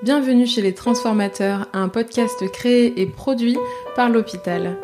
[0.00, 3.58] Bienvenue chez les Transformateurs, un podcast créé et produit
[3.96, 4.76] par l'hôpital.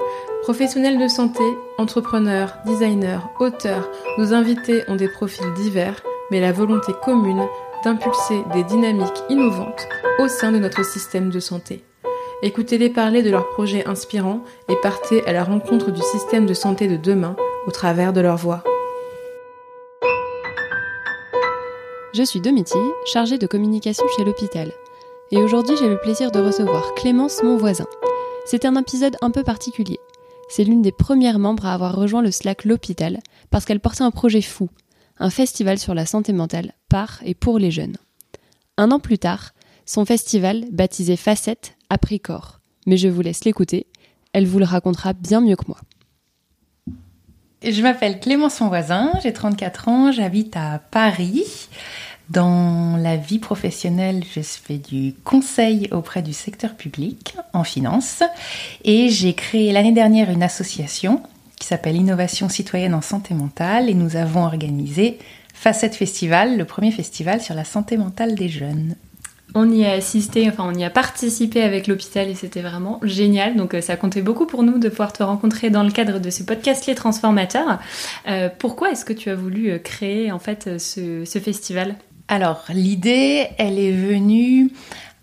[0.42, 1.44] Professionnels de santé,
[1.79, 3.89] entrepreneurs, designers, auteurs,
[4.19, 7.47] nos invités ont des profils divers, mais la volonté commune
[7.85, 9.87] d'impulser des dynamiques innovantes
[10.19, 11.85] au sein de notre système de santé.
[12.43, 16.89] Écoutez-les parler de leurs projets inspirants et partez à la rencontre du système de santé
[16.89, 17.37] de demain
[17.69, 18.65] au travers de leur voix.
[22.12, 24.73] Je suis Domiti, chargée de communication chez l'hôpital
[25.30, 27.87] et aujourd'hui j'ai le plaisir de recevoir Clémence, mon voisin.
[28.46, 29.98] C'est un épisode un peu particulier.
[30.48, 33.20] C'est l'une des premières membres à avoir rejoint le Slack L'Hôpital
[33.51, 34.68] parce qu'elle portait un projet fou,
[35.18, 37.96] un festival sur la santé mentale par et pour les jeunes.
[38.77, 39.52] Un an plus tard,
[39.87, 42.60] son festival, baptisé Facette, a pris corps.
[42.87, 43.87] Mais je vous laisse l'écouter,
[44.32, 45.79] elle vous le racontera bien mieux que moi.
[47.62, 51.45] Je m'appelle Clémence mon voisin, j'ai 34 ans, j'habite à Paris.
[52.30, 58.23] Dans la vie professionnelle, je fais du conseil auprès du secteur public en finance
[58.82, 61.23] et j'ai créé l'année dernière une association
[61.60, 65.18] qui s'appelle Innovation citoyenne en santé mentale et nous avons organisé
[65.52, 68.96] Facette Festival, le premier festival sur la santé mentale des jeunes.
[69.54, 73.54] On y a assisté, enfin on y a participé avec l'hôpital et c'était vraiment génial.
[73.54, 76.30] Donc euh, ça comptait beaucoup pour nous de pouvoir te rencontrer dans le cadre de
[76.30, 77.78] ce podcast Les Transformateurs.
[78.27, 81.94] Euh, pourquoi est-ce que tu as voulu euh, créer en fait ce festival?
[82.28, 84.70] Alors, l'idée, elle est venue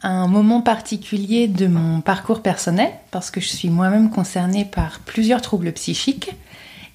[0.01, 4.99] à un moment particulier de mon parcours personnel, parce que je suis moi-même concernée par
[4.99, 6.31] plusieurs troubles psychiques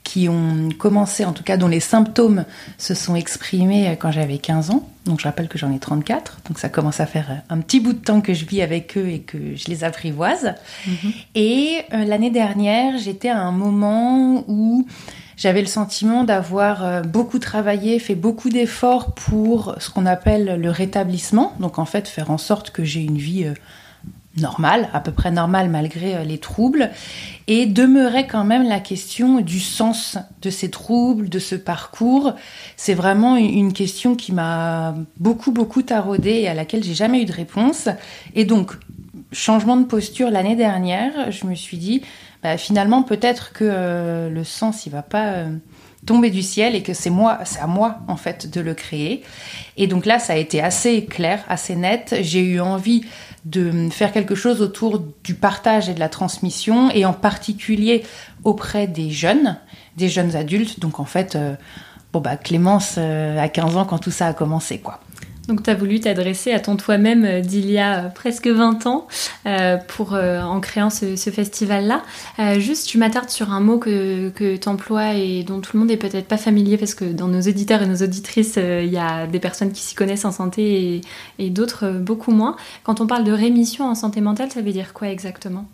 [0.07, 2.45] qui ont commencé, en tout cas dont les symptômes
[2.79, 4.89] se sont exprimés quand j'avais 15 ans.
[5.05, 7.93] Donc je rappelle que j'en ai 34, donc ça commence à faire un petit bout
[7.93, 10.55] de temps que je vis avec eux et que je les apprivoise.
[10.87, 11.13] Mhm.
[11.35, 14.87] Et euh, l'année dernière, j'étais à un moment où
[15.37, 20.71] j'avais le sentiment d'avoir euh, beaucoup travaillé, fait beaucoup d'efforts pour ce qu'on appelle le
[20.71, 21.55] rétablissement.
[21.61, 23.53] Donc en fait, faire en sorte que j'ai une vie euh,
[24.39, 26.91] normale, à peu près normale malgré euh, les troubles.
[27.49, 32.33] Et demeurait quand même la question du sens de ces troubles, de ce parcours.
[32.77, 37.25] C'est vraiment une question qui m'a beaucoup, beaucoup taraudée et à laquelle j'ai jamais eu
[37.27, 37.89] de réponse.
[38.35, 38.73] Et donc,
[39.33, 42.03] changement de posture l'année dernière, je me suis dit,
[42.43, 45.57] bah, finalement peut-être que euh, le sens il va pas euh,
[46.05, 49.23] tomber du ciel et que c'est moi, c'est à moi en fait de le créer.
[49.77, 52.17] Et donc là, ça a été assez clair, assez net.
[52.21, 53.05] J'ai eu envie
[53.45, 58.05] de faire quelque chose autour du partage et de la transmission, et en particulier
[58.45, 59.59] auprès des jeunes,
[59.97, 60.81] des jeunes adultes.
[60.81, 61.55] Donc en fait, euh,
[62.13, 65.01] bon bah Clémence à 15 ans quand tout ça a commencé quoi.
[65.49, 68.87] Donc tu as voulu t'adresser à ton toi-même euh, d'il y a euh, presque 20
[68.87, 69.07] ans
[69.47, 72.03] euh, pour, en créant ce, festival-là.
[72.59, 75.91] juste, tu m'attardes sur un mot que, que tu emploies et dont tout le monde
[75.91, 79.27] est peut-être pas familier parce que dans nos auditeurs et nos auditrices, il y a
[79.27, 81.01] des personnes qui s'y connaissent en santé
[81.39, 82.57] et d'autres beaucoup moins.
[82.85, 85.67] Quand on parle de rémission en santé mentale, ça veut dire quoi exactement?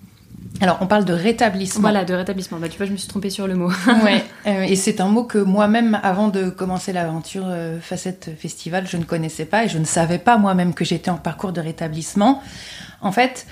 [0.61, 1.81] Alors, on parle de rétablissement.
[1.81, 2.59] Voilà, de rétablissement.
[2.59, 3.71] Bah, tu vois, je me suis trompée sur le mot.
[4.05, 8.87] ouais, euh, et c'est un mot que moi-même, avant de commencer l'aventure euh, Facette Festival,
[8.87, 11.61] je ne connaissais pas et je ne savais pas moi-même que j'étais en parcours de
[11.61, 12.43] rétablissement.
[13.01, 13.47] En fait,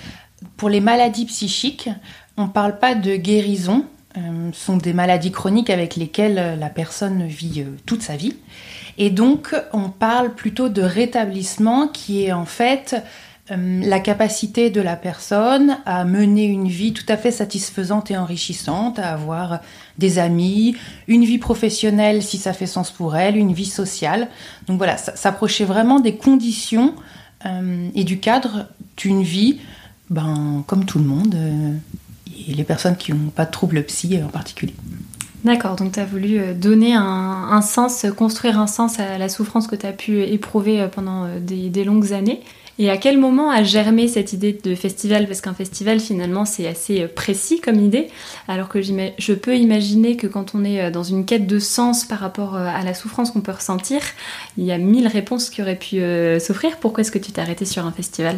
[0.57, 1.89] pour les maladies psychiques,
[2.37, 3.85] on ne parle pas de guérison.
[4.17, 8.35] Euh, ce sont des maladies chroniques avec lesquelles la personne vit toute sa vie.
[8.97, 12.99] Et donc, on parle plutôt de rétablissement qui est en fait euh,
[13.57, 18.97] la capacité de la personne à mener une vie tout à fait satisfaisante et enrichissante,
[18.97, 19.59] à avoir
[19.97, 24.29] des amis, une vie professionnelle si ça fait sens pour elle, une vie sociale.
[24.67, 26.95] Donc voilà, s'approcher vraiment des conditions
[27.45, 29.59] euh, et du cadre d'une vie,
[30.09, 31.73] ben, comme tout le monde, euh,
[32.47, 34.75] et les personnes qui n'ont pas de troubles psy en particulier.
[35.43, 39.75] D'accord, donc tu as voulu donner un, sens, construire un sens à la souffrance que
[39.75, 42.41] tu as pu éprouver pendant des longues années.
[42.81, 45.27] Et à quel moment a germé cette idée de festival?
[45.27, 48.07] Parce qu'un festival, finalement, c'est assez euh, précis comme idée,
[48.47, 52.05] alors que je peux imaginer que quand on est euh, dans une quête de sens
[52.05, 54.01] par rapport euh, à la souffrance qu'on peut ressentir,
[54.57, 56.01] il y a mille réponses qui auraient pu
[56.39, 56.77] s'offrir.
[56.77, 58.37] Pourquoi est-ce que tu t'es arrêté sur un festival?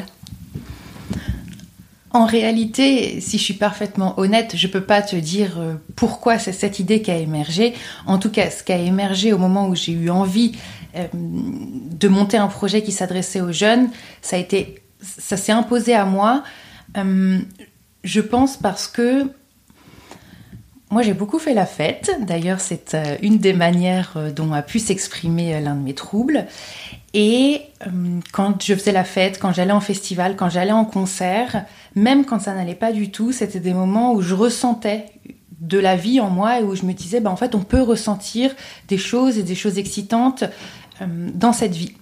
[2.11, 5.57] En réalité, si je suis parfaitement honnête, je peux pas te dire
[5.95, 7.73] pourquoi c'est cette idée qui a émergé.
[8.05, 10.51] En tout cas, ce qui a émergé au moment où j'ai eu envie
[11.13, 13.89] de monter un projet qui s'adressait aux jeunes,
[14.21, 14.37] ça
[15.01, 16.43] ça s'est imposé à moi.
[16.97, 17.39] Euh,
[18.03, 19.27] je pense parce que
[20.91, 22.11] moi, j'ai beaucoup fait la fête.
[22.21, 26.45] D'ailleurs, c'est euh, une des manières dont a pu s'exprimer l'un de mes troubles.
[27.15, 27.61] Et
[28.31, 32.39] quand je faisais la fête, quand j'allais en festival, quand j'allais en concert, même quand
[32.39, 35.05] ça n'allait pas du tout, c'était des moments où je ressentais
[35.63, 37.81] de la vie en moi et où je me disais, bah, en fait, on peut
[37.81, 38.53] ressentir
[38.87, 40.47] des choses et des choses excitantes euh,
[41.01, 41.93] dans cette vie.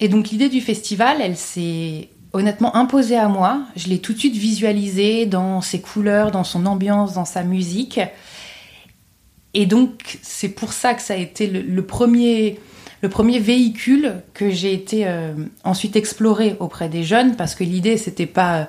[0.00, 3.62] Et donc l'idée du festival, elle s'est honnêtement imposé à moi.
[3.76, 8.00] Je l'ai tout de suite visualisé dans ses couleurs, dans son ambiance, dans sa musique.
[9.54, 12.60] Et donc, c'est pour ça que ça a été le, premier,
[13.00, 15.32] le premier véhicule que j'ai été euh,
[15.64, 18.68] ensuite exploré auprès des jeunes, parce que l'idée, c'était pas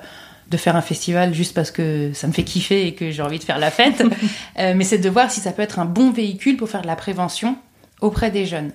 [0.50, 3.38] de faire un festival juste parce que ça me fait kiffer et que j'ai envie
[3.38, 4.02] de faire la fête,
[4.58, 6.86] euh, mais c'est de voir si ça peut être un bon véhicule pour faire de
[6.86, 7.58] la prévention
[8.00, 8.72] auprès des jeunes.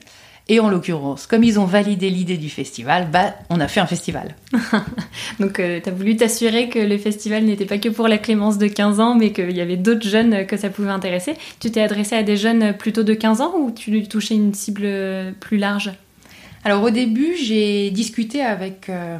[0.50, 3.88] Et en l'occurrence, comme ils ont validé l'idée du festival, bah, on a fait un
[3.88, 4.36] festival.
[5.40, 8.58] Donc, euh, tu as voulu t'assurer que le festival n'était pas que pour la clémence
[8.58, 11.36] de 15 ans, mais qu'il y avait d'autres jeunes que ça pouvait intéresser.
[11.62, 14.86] Tu t'es adressé à des jeunes plutôt de 15 ans ou tu touchais une cible
[15.40, 15.92] plus large?
[16.66, 19.18] Alors, au début, j'ai discuté avec euh,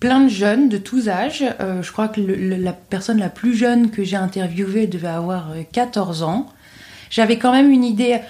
[0.00, 1.44] plein de jeunes de tous âges.
[1.60, 6.22] Euh, je crois que la personne la plus jeune que j'ai interviewée devait avoir 14
[6.22, 6.46] ans.
[7.10, 8.20] J'avais quand même une idée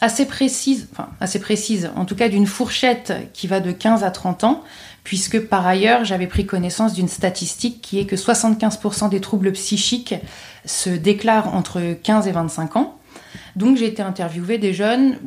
[0.00, 4.10] assez précise, enfin assez précise, en tout cas d'une fourchette qui va de 15 à
[4.10, 4.62] 30 ans,
[5.04, 10.14] puisque par ailleurs j'avais pris connaissance d'une statistique qui est que 75% des troubles psychiques
[10.64, 12.98] se déclarent entre 15 et 25 ans.
[13.56, 15.18] Donc j'ai été interviewée des jeunes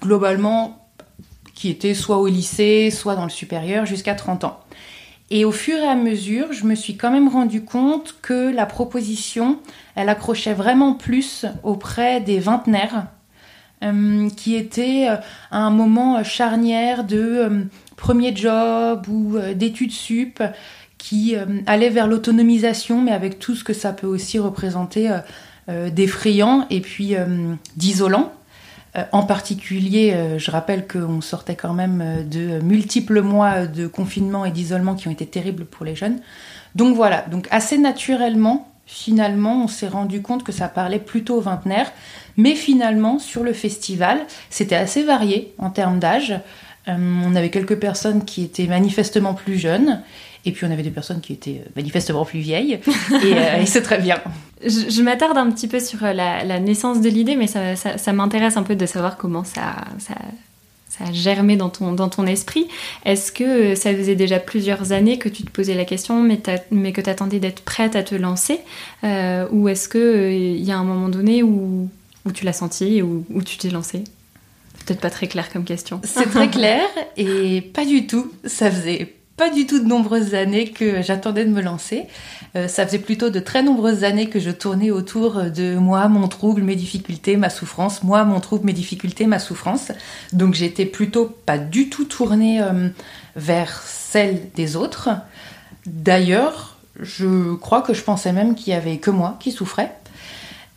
[0.00, 0.88] globalement
[1.54, 4.60] qui étaient soit au lycée, soit dans le supérieur jusqu'à 30 ans.
[5.30, 8.66] Et au fur et à mesure, je me suis quand même rendu compte que la
[8.66, 9.58] proposition,
[9.94, 13.06] elle accrochait vraiment plus auprès des vingtenaires
[14.36, 15.16] qui était euh,
[15.50, 17.66] un moment euh, charnière de
[17.96, 20.42] premier job ou d'études sup,
[20.98, 21.36] qui
[21.66, 25.10] allait vers l'autonomisation, mais avec tout ce que ça peut aussi représenter
[25.68, 27.14] d'effrayant et puis
[27.76, 28.32] d'isolant.
[29.12, 34.94] En particulier, je rappelle qu'on sortait quand même de multiples mois de confinement et d'isolement
[34.94, 36.18] qui ont été terribles pour les jeunes.
[36.74, 41.40] Donc voilà, donc assez naturellement, finalement, on s'est rendu compte que ça parlait plutôt aux
[41.40, 41.92] vingtenaires.
[42.36, 44.20] Mais finalement, sur le festival,
[44.50, 46.34] c'était assez varié en termes d'âge.
[46.88, 46.92] Euh,
[47.24, 50.02] on avait quelques personnes qui étaient manifestement plus jeunes,
[50.44, 53.80] et puis on avait des personnes qui étaient euh, manifestement plus vieilles, euh, et, c'est
[53.80, 54.20] très bien.
[54.62, 58.76] Je, m'attarde un petit peu sur la, naissance de l'idée, mais ça, m'intéresse un peu
[58.76, 60.14] de savoir comment ça, ça,
[61.00, 62.68] a germé dans ton, dans ton esprit.
[63.04, 66.40] Est-ce que ça faisait déjà plusieurs années que tu te posais la question, mais,
[66.70, 68.60] mais que tu attendais d'être prête à te lancer
[69.02, 71.88] Ou est-ce qu'il il y a un moment donné où
[72.24, 74.04] où tu l'as senti et où, tu t'es lancé
[74.84, 76.00] Peut-être pas très clair comme question.
[76.04, 76.82] C'est très clair
[77.16, 78.32] et pas du tout.
[78.44, 82.06] Ça faisait pas du tout de nombreuses années que j'attendais de me lancer.
[82.54, 86.28] Euh, ça faisait plutôt de très nombreuses années que je tournais autour de moi, mon
[86.28, 89.90] trouble, mes difficultés, ma souffrance, moi, mon trouble, mes difficultés, ma souffrance.
[90.32, 92.88] Donc j'étais plutôt pas du tout tournée euh,
[93.34, 95.10] vers celle des autres.
[95.86, 99.92] D'ailleurs, je crois que je pensais même qu'il y avait que moi qui souffrais.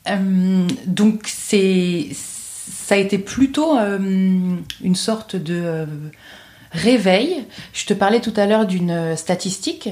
[0.09, 5.85] Euh, donc c'est ça a été plutôt une sorte de
[6.71, 7.45] réveil.
[7.73, 9.89] Je te parlais tout à l'heure d'une statistique.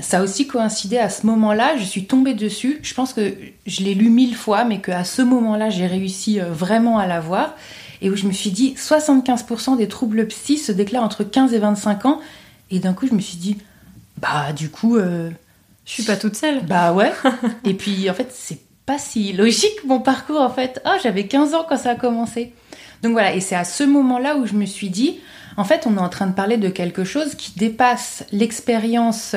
[0.00, 1.76] ça a aussi coïncidé à ce moment-là.
[1.76, 2.78] Je suis tombée dessus.
[2.82, 3.34] Je pense que
[3.66, 7.54] je l'ai lu mille fois, mais qu'à ce moment-là, j'ai réussi vraiment à la voir.
[8.02, 11.58] Et où je me suis dit, 75% des troubles psy se déclarent entre 15 et
[11.58, 12.20] 25 ans.
[12.70, 13.56] Et d'un coup, je me suis dit,
[14.18, 14.98] bah, du coup.
[14.98, 15.30] je
[15.84, 16.64] suis pas toute seule.
[16.64, 17.12] Bah ouais.
[17.64, 20.80] et puis, en fait, c'est pas si logique mon parcours en fait.
[20.86, 22.54] Oh, j'avais 15 ans quand ça a commencé.
[23.02, 25.18] Donc voilà, et c'est à ce moment-là où je me suis dit,
[25.56, 29.36] en fait, on est en train de parler de quelque chose qui dépasse l'expérience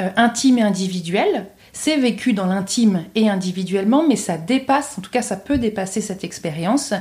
[0.00, 1.46] euh, intime et individuelle.
[1.72, 6.00] C'est vécu dans l'intime et individuellement, mais ça dépasse, en tout cas ça peut dépasser
[6.00, 6.92] cette expérience,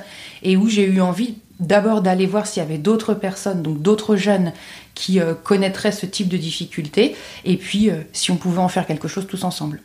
[0.43, 4.15] et où j'ai eu envie d'abord d'aller voir s'il y avait d'autres personnes, donc d'autres
[4.15, 4.51] jeunes
[4.93, 8.85] qui euh, connaîtraient ce type de difficultés, et puis euh, si on pouvait en faire
[8.85, 9.81] quelque chose tous ensemble.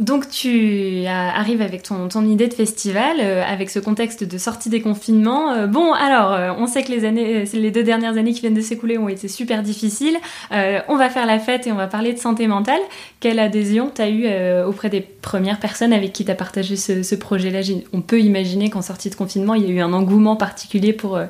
[0.00, 4.80] Donc tu arrives avec ton, idée de festival, euh, avec ce contexte de sortie des
[4.80, 5.52] confinements.
[5.52, 8.96] Euh, bon, alors, euh, on sait que les, deux dernières années qui viennent de s'écouler
[8.96, 10.16] ont été super difficiles.
[10.50, 12.80] on va faire la fête et on va parler de santé mentale.
[13.20, 14.26] Quelle adhésion tu as eu
[14.64, 17.60] auprès des premières personnes avec qui tu as partagé ce, projet-là?
[17.92, 21.20] On peut imaginer qu'en sortie de confinement, il y a eu un engouement particulier pour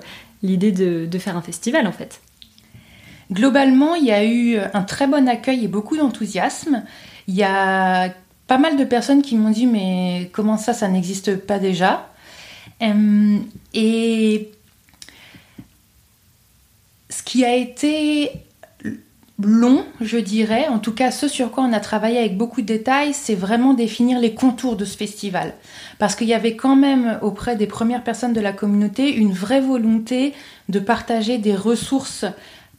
[0.45, 2.21] l'idée de, de faire un festival, en fait.
[3.33, 6.85] Globalement, il y a eu un très bon accueil et beaucoup d'enthousiasme.
[7.27, 8.13] Il y a
[8.51, 12.11] pas mal de personnes qui m'ont dit mais comment ça, ça n'existe pas déjà
[12.83, 13.39] euh,
[13.75, 14.51] Et
[17.09, 18.33] ce qui a été
[19.41, 22.67] long, je dirais, en tout cas ce sur quoi on a travaillé avec beaucoup de
[22.67, 25.55] détails, c'est vraiment définir les contours de ce festival.
[26.01, 29.61] Parce qu'il y avait quand même auprès des premières personnes de la communauté une vraie
[29.61, 30.35] volonté
[30.69, 32.25] de partager des ressources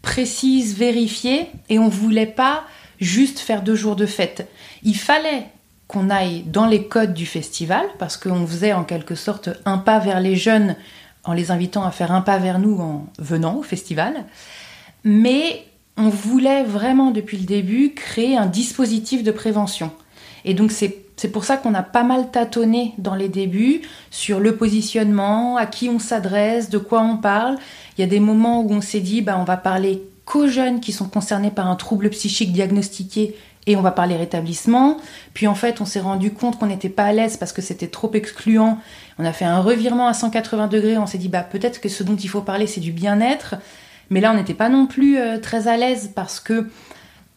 [0.02, 2.66] précises, vérifiées, et on voulait pas
[3.00, 4.50] juste faire deux jours de fête.
[4.84, 5.48] Il fallait
[5.92, 10.00] qu'on aille dans les codes du festival, parce qu'on faisait en quelque sorte un pas
[10.00, 10.78] vers les jeunes
[11.26, 14.24] en les invitant à faire un pas vers nous en venant au festival.
[15.04, 15.66] Mais
[15.98, 19.92] on voulait vraiment depuis le début créer un dispositif de prévention.
[20.46, 24.56] Et donc c'est pour ça qu'on a pas mal tâtonné dans les débuts sur le
[24.56, 27.58] positionnement, à qui on s'adresse, de quoi on parle.
[27.98, 30.80] Il y a des moments où on s'est dit bah on va parler qu'aux jeunes
[30.80, 33.36] qui sont concernés par un trouble psychique diagnostiqué
[33.68, 34.98] et on va parler rétablissement.
[35.34, 37.88] Puis en fait, on s'est rendu compte qu'on n'était pas à l'aise parce que c'était
[37.88, 38.80] trop excluant.
[39.20, 40.98] On a fait un revirement à 180 degrés.
[40.98, 43.56] On s'est dit bah peut-être que ce dont il faut parler c'est du bien-être.
[44.10, 46.70] Mais là, on n'était pas non plus euh, très à l'aise parce que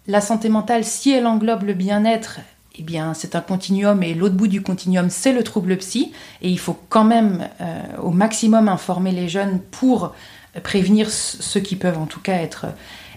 [0.06, 2.40] la santé mentale, si elle englobe le bien-être,
[2.76, 6.12] eh bien, c'est un continuum et l'autre bout du continuum, c'est le trouble psy.
[6.42, 10.14] Et il faut quand même euh, au maximum informer les jeunes pour
[10.62, 12.66] prévenir ceux qui peuvent en tout cas être,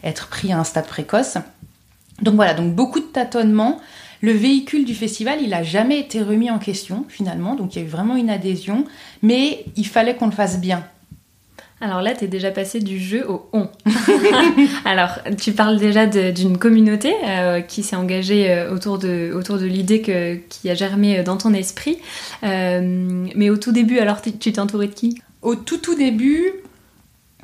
[0.04, 1.38] être pris à un stade précoce.
[2.22, 3.80] Donc voilà, donc beaucoup de tâtonnements.
[4.22, 7.82] Le véhicule du festival, il n'a jamais été remis en question finalement, donc il y
[7.84, 8.86] a eu vraiment une adhésion,
[9.22, 10.84] mais il fallait qu'on le fasse bien.
[11.80, 13.70] Alors là, tu es déjà passé du jeu au on.
[14.86, 19.66] Alors, tu parles déjà d'une communauté euh, qui s'est engagée euh, autour de, autour de
[19.66, 22.00] l'idée qui a germé dans ton esprit.
[22.44, 22.82] Euh,
[23.36, 25.22] mais au tout début, alors tu t'es entouré de qui?
[25.44, 26.52] Au tout tout début,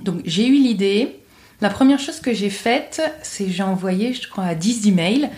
[0.02, 1.20] donc j'ai eu l'idée.
[1.64, 5.30] La première chose que j'ai faite, c'est j'ai envoyé, je crois, à 10 emails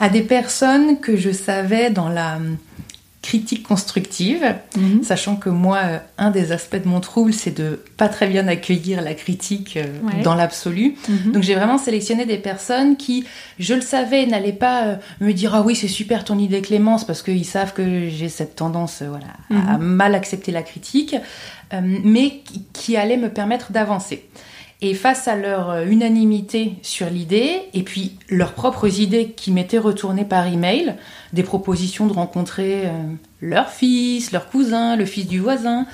[0.00, 2.40] à des personnes que je savais dans la
[3.22, 5.04] critique constructive, mhm.
[5.04, 8.48] sachant que moi, euh, un des aspects de mon trouble, c'est de pas très bien
[8.48, 10.96] accueillir la critique euh, dans l'absolu.
[11.08, 11.32] Mhm.
[11.32, 13.24] Donc j'ai vraiment sélectionné des personnes qui,
[13.60, 17.06] je le savais, n'allaient pas euh, me dire ah oui c'est super ton idée Clémence
[17.06, 19.84] parce qu'ils savent que j'ai cette tendance voilà à mhm.
[19.84, 21.14] mal accepter la critique,
[21.72, 24.24] mais qui, qui allaient me permettre d'avancer.
[24.80, 29.78] Et face à leur euh, unanimité sur l'idée, et puis leurs propres idées qui m'étaient
[29.78, 30.94] retournées par email,
[31.32, 32.90] des propositions de rencontrer euh,
[33.40, 35.86] leur fils, leur cousin, le fils du voisin,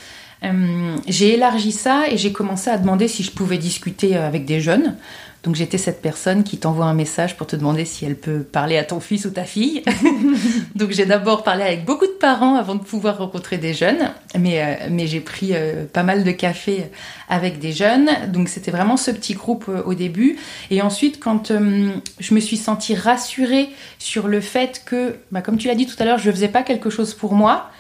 [0.45, 4.61] euh, j'ai élargi ça et j'ai commencé à demander si je pouvais discuter avec des
[4.61, 4.97] jeunes.
[5.45, 8.79] Donc j'étais cette personne qui t'envoie un message pour te demander si elle peut parler
[8.79, 9.83] à ton fils ou ta fille.
[10.75, 14.63] Donc j'ai d'abord parlé avec beaucoup de parents avant de pouvoir rencontrer des jeunes, mais,
[14.63, 16.87] euh, j'ai pris euh, pas mal de café
[17.29, 18.09] avec des jeunes.
[18.29, 20.39] Donc c'était vraiment ce petit groupe euh, au début.
[20.71, 25.69] Et ensuite, quand je me suis sentie rassurée sur le fait que, bah, comme tu
[25.69, 27.71] l'as dit tout à l'heure, je ne faisais pas quelque chose pour moi,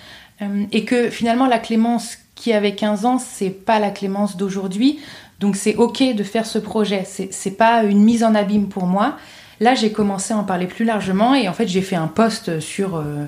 [0.72, 4.98] et que finalement la Clémence qui avait 15 ans, c'est pas la Clémence d'aujourd'hui.
[5.40, 7.04] Donc c'est ok de faire ce projet.
[7.04, 9.16] C'est pas une mise en abîme pour moi.
[9.60, 12.60] Là, j'ai commencé à en parler plus largement et en fait, j'ai fait un post
[12.60, 13.26] sur euh,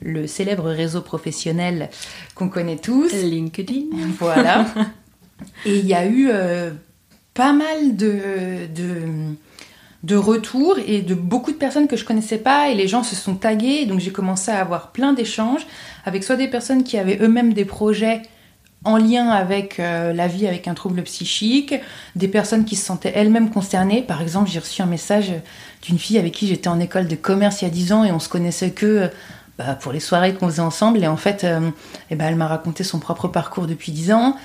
[0.00, 1.90] le célèbre réseau professionnel
[2.34, 3.12] qu'on connaît tous.
[3.12, 3.84] LinkedIn.
[4.18, 4.66] Voilà.
[5.66, 6.70] et il y a eu euh,
[7.34, 9.34] pas mal de, de,
[10.02, 13.14] de, retours et de beaucoup de personnes que je connaissais pas et les gens se
[13.14, 13.86] sont tagués.
[13.86, 15.66] Donc j'ai commencé à avoir plein d'échanges
[16.04, 18.22] avec soit des personnes qui avaient eux-mêmes des projets
[18.84, 21.74] en lien avec euh, la vie avec un trouble psychique,
[22.16, 24.02] des personnes qui se sentaient elles-mêmes concernées.
[24.02, 25.32] Par exemple, j'ai reçu un message
[25.82, 28.12] d'une fille avec qui j'étais en école de commerce il y a 10 ans et
[28.12, 29.08] on se connaissait que euh,
[29.58, 31.02] bah, pour les soirées qu'on faisait ensemble.
[31.02, 31.70] Et en fait, euh,
[32.10, 34.36] eh ben, elle m'a raconté son propre parcours depuis 10 ans.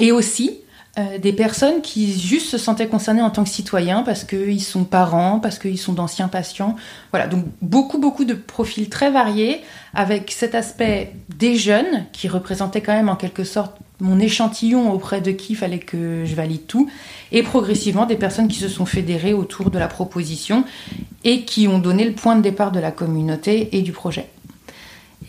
[0.00, 0.58] et aussi,
[0.98, 4.84] euh, des personnes qui juste se sentaient concernées en tant que citoyens parce qu'ils sont
[4.84, 6.74] parents, parce qu'ils sont d'anciens patients.
[7.10, 9.60] Voilà, donc beaucoup, beaucoup de profils très variés
[9.94, 15.20] avec cet aspect des jeunes qui représentaient quand même en quelque sorte mon échantillon auprès
[15.20, 16.88] de qui il fallait que je valide tout,
[17.32, 20.64] et progressivement des personnes qui se sont fédérées autour de la proposition
[21.24, 24.28] et qui ont donné le point de départ de la communauté et du projet.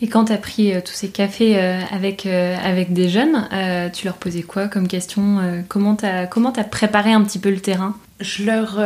[0.00, 3.48] Et quand tu as pris euh, tous ces cafés euh, avec, euh, avec des jeunes,
[3.92, 7.96] tu leur posais quoi comme question Comment tu as, préparé un petit peu le terrain?
[8.20, 8.80] Je leur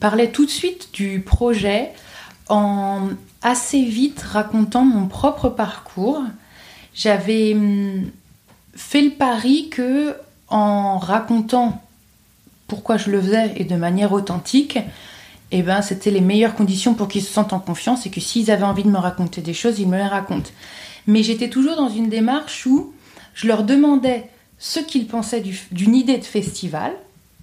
[0.00, 1.90] parlais tout de suite du projet
[2.48, 3.08] en
[3.42, 6.22] assez vite racontant mon propre parcours.
[6.94, 8.04] J'avais hum,
[8.74, 10.14] fait le pari que
[10.48, 11.82] en racontant
[12.66, 14.78] pourquoi je le faisais et de manière authentique,
[15.52, 18.50] eh ben, c'était les meilleures conditions pour qu'ils se sentent en confiance et que s'ils
[18.50, 20.50] avaient envie de me raconter des choses, ils me les racontent.
[21.06, 22.92] Mais j'étais toujours dans une démarche où
[23.34, 24.28] je leur demandais
[24.58, 26.92] ce qu'ils pensaient d'une idée de festival,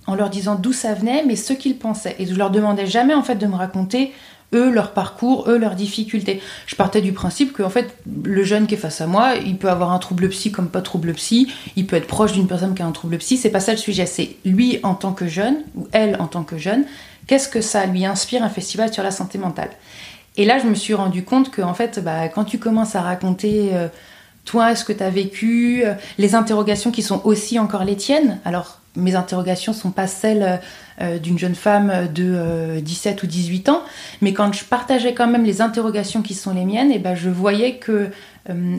[0.08, 2.16] en leur disant d'où ça venait, mais ce qu'ils pensaient.
[2.18, 4.12] Et je leur demandais jamais en fait de me raconter
[4.54, 6.42] eux leur parcours, eux leurs difficultés.
[6.66, 9.58] Je partais du principe que en fait le jeune qui est face à moi, il
[9.58, 12.74] peut avoir un trouble psy comme pas trouble psy, il peut être proche d'une personne
[12.74, 15.28] qui a un trouble psy, c'est pas ça le sujet, c'est lui en tant que
[15.28, 16.86] jeune ou elle en tant que jeune,
[17.30, 19.70] qu'est-ce que ça lui inspire un festival sur la santé mentale
[20.36, 23.02] Et là, je me suis rendu compte que, en fait, bah, quand tu commences à
[23.02, 23.88] raconter euh,
[24.46, 28.40] toi ce que tu as vécu, euh, les interrogations qui sont aussi encore les tiennes,
[28.46, 30.60] alors mes interrogations sont pas celles
[31.02, 33.84] euh, d'une jeune femme de 17 ou 18 ans,
[34.22, 37.30] mais quand je partageais quand même les interrogations qui sont les miennes, et ben je
[37.30, 38.10] voyais que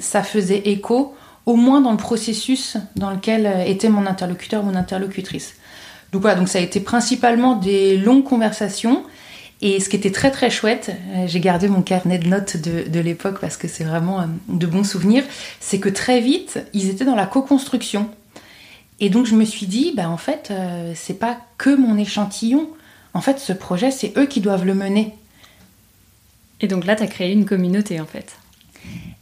[0.01, 1.15] ça faisait écho,
[1.47, 5.55] au moins dans le processus dans lequel était mon interlocuteur, mon interlocutrice.
[6.13, 9.05] Donc voilà, donc ça a été principalement des longues conversations.
[9.63, 12.89] Et ce qui était très très chouette, euh, j'ai gardé mon carnet de notes de,
[12.89, 15.23] de l'époque parce que c'est vraiment euh, de bons souvenirs,
[15.61, 18.09] c'est que très vite, ils étaient dans la co-construction.
[19.01, 22.71] Et donc je me suis dit, bah en fait, euh, c'est pas que mon échantillon.
[23.13, 25.15] En fait, ce projet, c'est eux qui doivent le mener.
[26.63, 28.37] Et donc là, tu as créé une communauté en fait.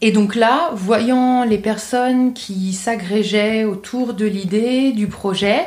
[0.00, 5.64] Et donc là, voyant les personnes qui s'agrégeaient autour de l'idée, du projet,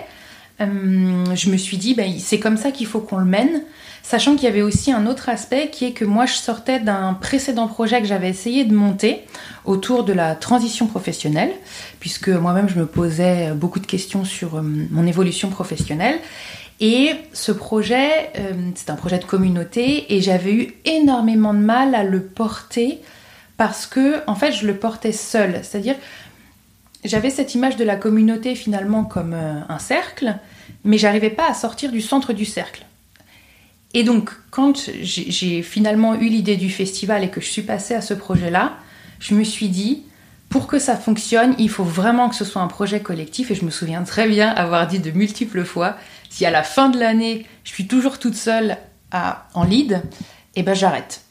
[0.62, 3.64] euh, je me suis dit, ben, c'est comme ça qu'il faut qu'on le mène.
[4.04, 7.14] Sachant qu'il y avait aussi un autre aspect qui est que moi je sortais d'un
[7.14, 9.22] précédent projet que j'avais essayé de monter
[9.64, 11.52] autour de la transition professionnelle,
[12.00, 16.20] puisque moi-même je me posais beaucoup de questions sur euh, mon évolution professionnelle.
[16.80, 21.94] Et ce projet, euh, c'est un projet de communauté, et j'avais eu énormément de mal
[21.94, 23.00] à le porter
[23.56, 25.60] parce que, en fait, je le portais seul.
[25.62, 25.96] C'est-à-dire,
[27.06, 30.38] j'avais cette image de la communauté finalement comme un cercle,
[30.84, 32.86] mais j'arrivais pas à sortir du centre du cercle.
[33.94, 38.02] Et donc, quand j'ai finalement eu l'idée du festival et que je suis passée à
[38.02, 38.78] ce projet-là,
[39.20, 40.04] je me suis dit,
[40.50, 43.52] pour que ça fonctionne, il faut vraiment que ce soit un projet collectif.
[43.52, 45.98] Et je me souviens très bien avoir dit de multiples fois,
[46.30, 48.78] si à la fin de l'année, je suis toujours toute seule
[49.12, 50.02] en lead,
[50.56, 51.22] eh ben j'arrête.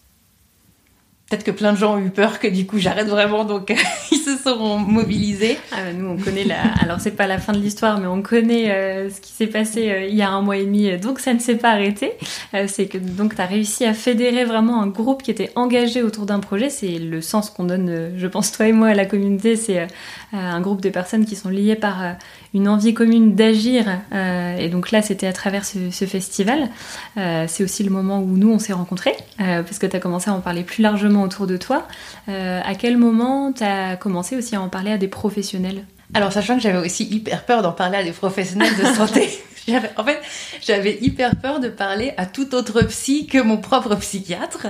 [1.28, 3.73] Peut-être que plein de gens ont eu peur que du coup j'arrête vraiment, donc
[4.42, 5.59] seront mobilisés.
[5.73, 6.61] Ah bah, nous on connaît la.
[6.82, 9.90] Alors c'est pas la fin de l'histoire, mais on connaît euh, ce qui s'est passé
[9.90, 12.12] euh, il y a un mois et demi, donc ça ne s'est pas arrêté.
[12.54, 16.02] Euh, c'est que donc tu as réussi à fédérer vraiment un groupe qui était engagé
[16.02, 16.70] autour d'un projet.
[16.70, 19.56] C'est le sens qu'on donne, je pense toi et moi à la communauté.
[19.56, 19.87] C'est
[20.32, 22.16] un groupe de personnes qui sont liées par
[22.54, 23.85] une envie commune d'agir.
[24.12, 26.68] et donc là c'était à travers ce, ce festival.
[27.16, 30.35] c'est aussi le moment où nous on s'est rencontrés, parce que tu as commencé à
[30.35, 31.87] en parler plus largement autour de toi.
[32.30, 35.84] Euh, à quel moment tu as commencé aussi à en parler à des professionnels?
[36.14, 39.28] Alors, sachant que j'avais aussi hyper peur d'en parler à des professionnels de santé.
[39.96, 40.20] en fait,
[40.62, 44.68] j'avais hyper peur de parler à tout autre psy que mon propre psychiatre.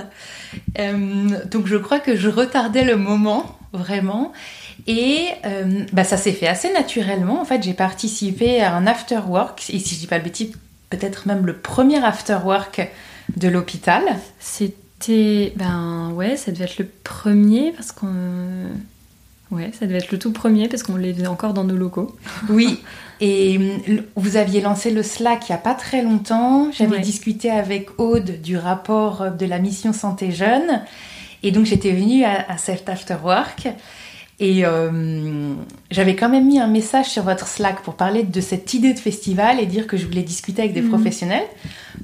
[0.79, 4.33] Euh, donc, je crois que je retardais le moment, vraiment.
[4.87, 7.41] Et euh, bah, ça s'est fait assez naturellement.
[7.41, 10.51] En fait, j'ai participé à un after work, et si je dis pas le bêtise,
[10.89, 12.87] peut-être même le premier after work
[13.37, 14.03] de l'hôpital.
[14.39, 14.73] C'est
[15.09, 18.07] ben ouais, ça devait être le premier parce qu'on.
[19.51, 22.15] Ouais, ça devait être le tout premier parce qu'on l'est encore dans nos locaux.
[22.49, 22.79] Oui,
[23.19, 23.59] et
[24.15, 26.71] vous aviez lancé le Slack il n'y a pas très longtemps.
[26.71, 30.83] J'avais discuté avec Aude du rapport de la mission Santé Jeune.
[31.43, 33.67] Et donc j'étais venue à, à cet after work.
[34.41, 35.53] Et euh,
[35.91, 38.99] j'avais quand même mis un message sur votre Slack pour parler de cette idée de
[38.99, 40.89] festival et dire que je voulais discuter avec des mhm.
[40.89, 41.45] professionnels.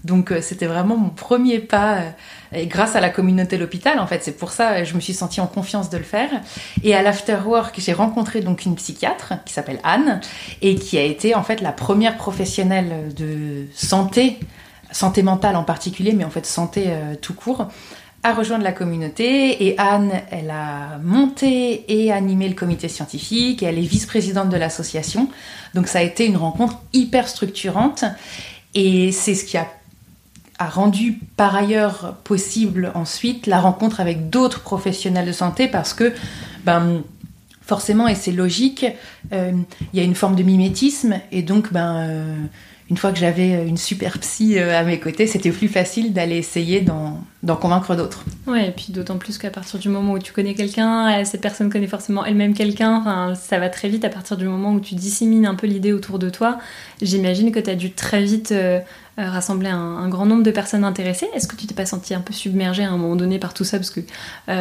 [0.03, 2.09] Donc euh, c'était vraiment mon premier pas, euh,
[2.53, 4.23] et grâce à la communauté l'hôpital en fait.
[4.23, 6.29] C'est pour ça que je me suis sentie en confiance de le faire.
[6.83, 10.21] Et à l'afterwork, j'ai rencontré donc une psychiatre qui s'appelle Anne
[10.61, 14.39] et qui a été en fait la première professionnelle de santé,
[14.91, 17.67] santé mentale en particulier, mais en fait santé tout court,
[18.23, 23.67] à rejoindre la communauté et Anne, elle a monté et animé le comité scientifique et
[23.67, 25.29] elle est vice-présidente de l'association.
[25.73, 28.03] Donc ça a été une rencontre hyper structurante
[28.73, 29.67] et c'est ce qui a,
[30.59, 36.13] a, rendu par ailleurs possible ensuite la rencontre avec d'autres professionnels de santé parce que
[36.65, 37.03] ben,
[37.67, 38.85] forcément, et c'est logique,
[39.33, 39.51] euh,
[39.93, 42.35] il y a une forme de mimétisme et donc ben, euh,
[42.89, 46.37] une fois que j'avais une super psy euh, à mes côtés, c'était plus facile d'aller
[46.37, 48.23] essayer d'en convaincre d'autres.
[48.47, 51.69] Ouais, et puis d'autant plus qu'à partir du moment où tu connais quelqu'un, cette personne
[51.69, 55.45] connaît forcément elle-même quelqu'un, ça va très vite à partir du moment où tu dissémines
[55.45, 56.59] un peu l'idée autour de toi.
[57.01, 58.53] J'imagine que tu as dû très vite
[59.17, 61.27] rassembler un, grand nombre de personnes intéressées.
[61.33, 63.63] Est-ce que tu t'es pas senti un peu submergé à un moment donné par tout
[63.63, 64.01] ça Parce que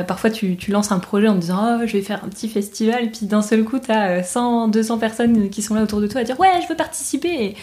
[0.05, 3.05] parfois tu, tu, lances un projet en disant oh, je vais faire un petit festival,
[3.05, 6.07] et puis d'un seul coup tu as 100, 200 personnes qui sont là autour de
[6.07, 7.29] toi à dire ouais, je veux participer.
[7.29, 7.57] Et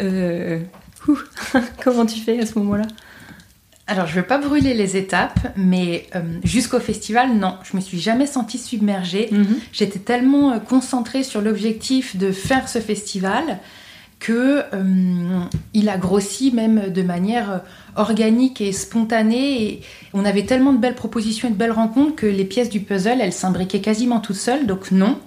[0.00, 0.60] euh,
[1.84, 2.84] comment tu fais à ce moment-là?
[3.86, 7.80] Alors, je ne veux pas brûler les étapes, mais euh, jusqu'au festival, non, je me
[7.80, 9.28] suis jamais sentie submergée.
[9.32, 9.58] Mhm.
[9.72, 13.58] J'étais tellement euh, concentrée sur l'objectif de faire ce festival
[14.20, 14.62] que
[15.74, 17.62] il a grossi même de manière
[17.96, 19.62] organique et spontanée.
[19.62, 19.80] Et
[20.12, 23.20] on avait tellement de belles propositions et de belles rencontres que les pièces du puzzle,
[23.20, 24.66] elles s'imbriquaient quasiment toutes seules.
[24.66, 25.18] Donc non.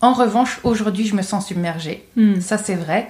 [0.00, 2.06] En revanche, aujourd'hui, je me sens submergée.
[2.16, 2.40] Hmm.
[2.40, 3.08] Ça, c'est vrai.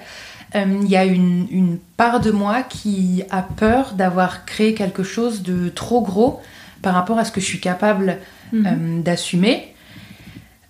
[0.55, 5.41] Euh, il y a une, part de moi qui a peur d'avoir créé quelque chose
[5.41, 6.41] de trop gros
[6.81, 8.17] par rapport à ce que je suis capable
[8.53, 9.73] euh, d'assumer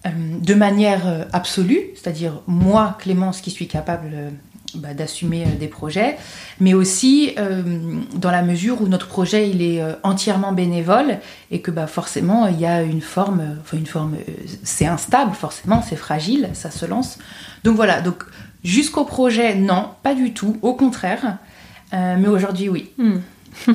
[0.06, 0.10] euh,
[0.42, 4.32] de manière absolue, c'est-à-dire moi, Clémence, qui suis capable
[4.76, 6.18] bah, d'assumer des projets,
[6.60, 7.36] mais aussi
[8.16, 11.20] dans la mesure où notre projet il est entièrement bénévole
[11.52, 14.18] et que bah, forcément il y a une forme, enfin une forme,
[14.64, 17.18] c'est instable forcément, c'est fragile, ça se lance.
[17.64, 18.26] Donc voilà, donc
[18.68, 21.38] Jusqu'au projet, non, pas du tout, au contraire.
[21.94, 22.90] Euh, mais aujourd'hui, oui.
[22.98, 23.20] Hmm.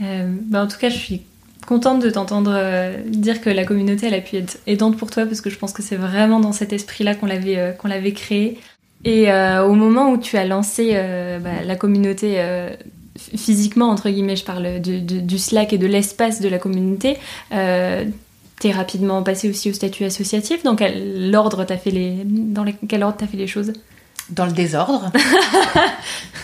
[0.00, 1.22] Euh, bah, en tout cas, je suis
[1.66, 5.26] contente de t'entendre euh, dire que la communauté, elle a pu être aidante pour toi,
[5.26, 8.60] parce que je pense que c'est vraiment dans cet esprit-là qu'on l'avait, qu'on l'avait créé.
[9.04, 10.92] Et au moment où tu as lancé
[11.42, 12.42] bah, la communauté
[13.16, 17.16] physiquement, entre guillemets, je parle du Slack et de l'espace de la communauté,
[18.58, 20.64] T'es rapidement passé aussi au statut associatif.
[20.64, 23.72] Dans quel ordre t'as fait les, dans quel ordre t'as fait les choses?
[24.30, 25.12] Dans le désordre.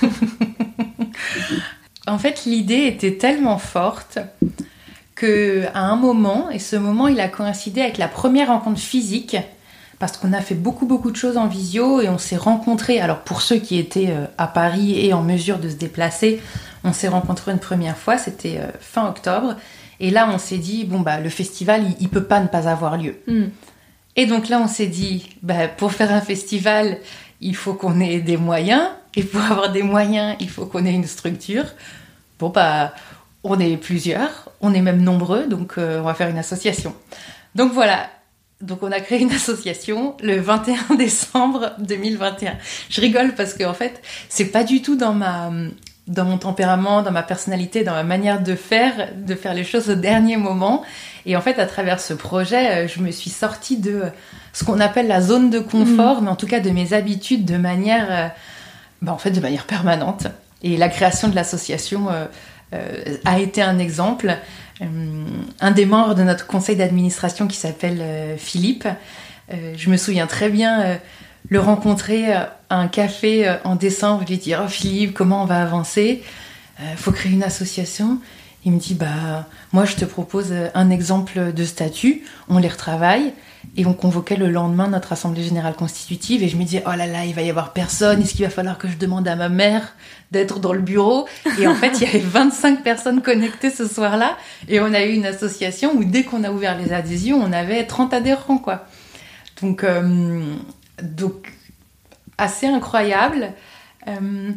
[2.07, 4.19] en fait, l'idée était tellement forte
[5.17, 9.37] que à un moment, et ce moment, il a coïncidé avec la première rencontre physique,
[9.99, 13.01] parce qu'on a fait beaucoup beaucoup de choses en visio et on s'est rencontrés.
[13.01, 16.41] Alors pour ceux qui étaient euh, à Paris et en mesure de se déplacer,
[16.85, 18.19] on s'est rencontrés une première fois.
[18.19, 19.57] C'était euh, fin octobre.
[20.01, 22.69] Et là, on s'est dit, bon, bah, le festival, il, ne peut pas ne pas
[22.69, 23.17] avoir lieu.
[23.27, 23.47] Hmm.
[24.17, 26.99] Et donc là, on s'est dit, bah, pour faire un festival,
[27.41, 28.89] il faut qu'on ait des moyens.
[29.17, 31.65] Et pour avoir des moyens, il faut qu'on ait une structure.
[32.39, 32.93] Bon, bah,
[33.45, 36.95] on est plusieurs, on est même nombreux, donc euh, on va faire une association.
[37.55, 38.09] Donc voilà,
[38.61, 42.55] donc on a créé une association le 21 décembre 2021.
[42.89, 45.51] Je rigole parce qu'en en fait, c'est pas du tout dans ma
[46.07, 49.89] dans mon tempérament, dans ma personnalité, dans ma manière de faire, de faire les choses
[49.89, 50.83] au dernier moment.
[51.25, 54.03] Et en fait, à travers ce projet, euh, je me suis sortie de
[54.53, 56.25] ce qu'on appelle la zone de confort, mm.
[56.25, 58.29] mais en tout cas de mes habitudes de manière, euh,
[59.01, 60.27] bah, en fait, de manière permanente.
[60.63, 62.27] Et la création de l'association euh,
[63.25, 64.37] a été un exemple.
[65.61, 68.89] un des membres de notre conseil d'administration qui s'appelle Philippe,
[69.51, 70.99] je me souviens très bien
[71.49, 75.63] le rencontrer à un café euh, en décembre, lui dire Oh Philippe, comment on va
[75.63, 76.23] avancer?
[76.81, 78.19] Euh, faut créer une association.
[78.65, 82.69] Il me dit Bah, moi je te propose euh, un exemple de statut, on les
[82.69, 83.33] retravaille.
[83.77, 86.43] Et on convoquait le lendemain notre assemblée générale constitutive.
[86.43, 88.23] Et je me disais Oh là là, il va y avoir personne.
[88.23, 89.95] Est-ce qu'il va falloir que je demande à ma mère
[90.31, 91.27] d'être dans le bureau?
[91.59, 94.37] Et en fait, il y avait 25 personnes connectées ce soir-là.
[94.69, 97.85] Et on a eu une association où dès qu'on a ouvert les adhésions, on avait
[97.85, 98.87] 30 adhérents, quoi.
[99.61, 99.85] Donc,
[101.03, 101.53] donc
[102.39, 103.53] assez incroyable,
[104.09, 104.51] euh,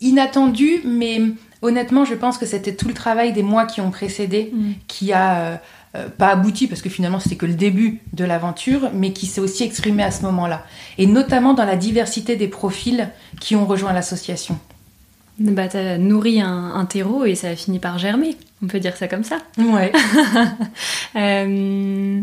[0.00, 1.20] inattendu, mais
[1.62, 4.72] honnêtement, je pense que c'était tout le travail des mois qui ont précédé mm.
[4.86, 5.56] qui a euh,
[5.96, 9.40] euh, pas abouti parce que finalement c'était que le début de l'aventure, mais qui s'est
[9.40, 10.64] aussi exprimé à ce moment-là,
[10.98, 13.08] et notamment dans la diversité des profils
[13.40, 14.58] qui ont rejoint l'association.
[15.38, 18.96] Bah, t'as nourri un, un, terreau et ça a fini par germer, on peut dire
[18.96, 19.38] ça comme ça.
[19.58, 19.90] Ouais.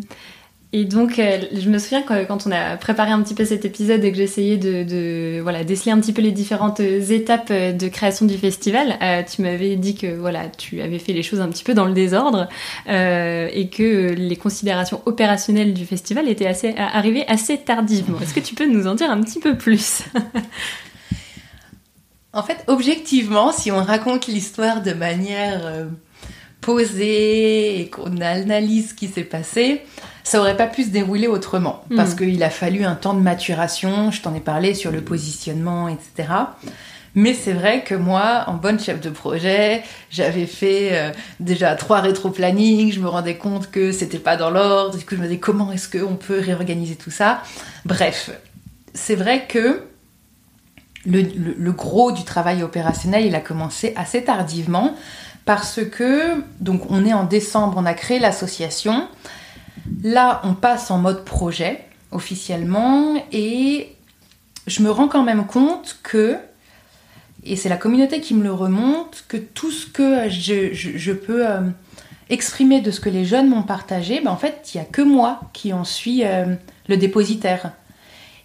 [0.73, 3.63] Et donc, euh, je me souviens que quand on a préparé un petit peu cet
[3.63, 8.25] épisode et que j'essayais de, voilà, déceler un petit peu les différentes étapes de création
[8.25, 11.63] du festival, euh, tu m'avais dit que voilà, tu avais fait les choses un petit
[11.63, 12.49] peu dans le désordre
[12.89, 18.19] euh, et que les considérations opérationnelles du festival étaient arrivées assez tardivement.
[18.19, 20.01] Est-ce que tu peux nous en dire un petit peu plus?
[22.33, 25.87] En fait, objectivement, si on raconte l'histoire de manière
[26.61, 29.81] posée et qu'on analyse ce qui s'est passé,
[30.27, 34.11] ça aurait pas pu se dérouler autrement parce qu'il a fallu un temps de maturation.
[34.11, 36.33] Je t'en ai parlé sur le positionnement, etc.
[37.15, 42.01] Mais c'est vrai que moi, en bonne chef de projet, j'avais fait euh, déjà trois
[42.01, 45.39] rétro-planning, je me rendais compte que c'était pas dans l'ordre, du coup je me disais
[45.39, 47.41] comment est-ce qu'on peut réorganiser tout ça?
[47.85, 48.29] Bref,
[48.93, 49.81] c'est vrai que
[51.05, 51.21] le,
[51.57, 54.93] le, gros du travail opérationnel, il a commencé assez tardivement
[55.45, 59.07] parce que, donc on est en décembre, on a créé l'association.
[60.03, 63.95] Là, on passe en mode projet officiellement et
[64.67, 66.37] je me rends quand même compte que,
[67.43, 71.61] et c'est la communauté qui me le remonte, que tout ce que je, peux euh,
[72.29, 75.01] exprimer de ce que les jeunes m'ont partagé, ben en fait, il n'y a que
[75.01, 76.55] moi qui en suis euh,
[76.87, 77.71] le dépositaire.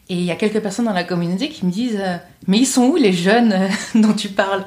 [0.09, 2.67] Et il y a quelques personnes dans la communauté qui me disent euh, Mais ils
[2.67, 4.67] sont où les jeunes dont tu parles?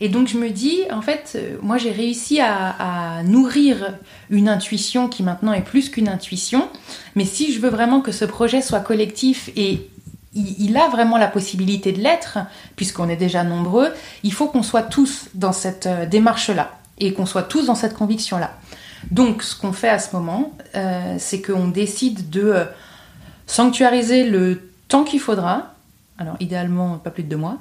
[0.00, 3.94] Et donc je me dis, en fait, euh, moi j'ai réussi à, nourrir
[4.30, 6.68] une intuition qui maintenant est plus qu'une intuition,
[7.16, 9.88] mais si je veux vraiment que ce projet soit collectif et
[10.34, 12.38] il, a vraiment la possibilité de l'être,
[12.76, 13.88] puisqu'on est déjà nombreux,
[14.22, 17.94] il faut qu'on soit tous dans cette euh, démarche-là et qu'on soit tous dans cette
[17.94, 18.52] conviction-là.
[19.10, 22.64] Donc ce qu'on fait à ce moment, euh, c'est qu'on décide de
[23.46, 25.74] sanctuariser le temps qu'il faudra,
[26.18, 27.58] alors idéalement pas plus de deux mois,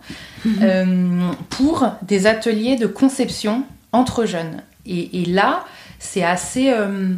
[0.62, 4.62] euh, pour des ateliers de conception entre jeunes.
[4.86, 5.66] Et, là,
[6.00, 7.14] c'est assez, euh,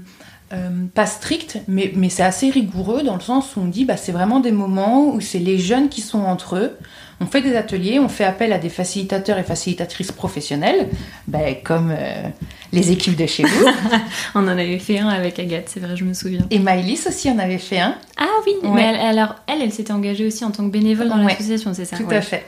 [0.54, 3.96] euh, pas strict, mais, mais c'est assez rigoureux dans le sens où on dit, bah,
[3.96, 6.78] c'est vraiment des moments où c'est les jeunes qui sont entre eux.
[7.22, 10.88] On fait des ateliers, on fait appel à des facilitateurs et facilitatrices professionnels,
[11.28, 11.94] bah, comme
[12.72, 13.66] les équipes de chez vous.
[14.36, 16.46] on en avait fait un avec Agathe, c'est vrai, je me souviens.
[16.50, 17.96] Et Maëlys aussi en avait fait un.
[18.18, 21.74] Ah oui, mais alors elle, elle s'était engagée aussi en tant que bénévole dans l'association,
[21.74, 22.46] c'est ça Tout à fait.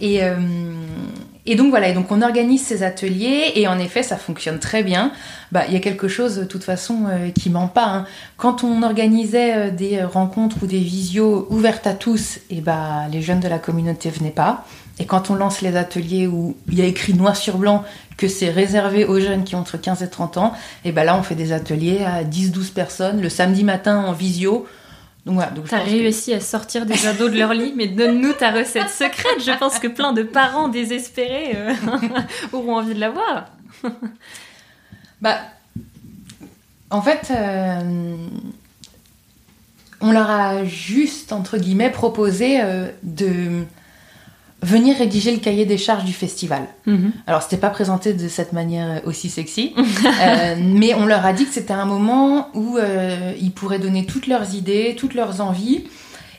[0.00, 0.36] Et, euh,
[1.46, 4.82] et donc voilà, et donc on organise ces ateliers et en effet ça fonctionne très
[4.82, 5.12] bien.
[5.52, 7.86] Bah il y a quelque chose de toute façon euh, qui ment pas.
[7.86, 8.06] Hein.
[8.38, 13.20] Quand on organisait euh, des rencontres ou des visios ouvertes à tous, et bah les
[13.20, 14.64] jeunes de la communauté venaient pas.
[14.98, 17.84] Et quand on lance les ateliers où il y a écrit noir sur blanc
[18.16, 20.54] que c'est réservé aux jeunes qui ont entre 15 et 30 ans,
[20.84, 24.66] et bah là on fait des ateliers à 10-12 personnes le samedi matin en visio
[25.24, 25.52] donc voilà.
[25.68, 29.40] T'as réussi à sortir des ados de leur lit, mais donne-nous ta recette secrète.
[29.40, 31.74] Je pense que plein de parents désespérés euh,
[32.52, 33.46] auront envie de la voir.
[35.22, 35.38] bah,
[36.90, 38.16] en fait, euh,
[40.02, 43.64] on leur a juste entre guillemets proposé euh, de
[44.64, 46.62] venir rédiger le cahier des charges du festival.
[46.86, 47.12] Mhm.
[47.26, 51.44] Alors, c'était pas présenté de cette manière aussi sexy, euh, mais on leur a dit
[51.44, 55.84] que c'était un moment où euh, ils pourraient donner toutes leurs idées, toutes leurs envies.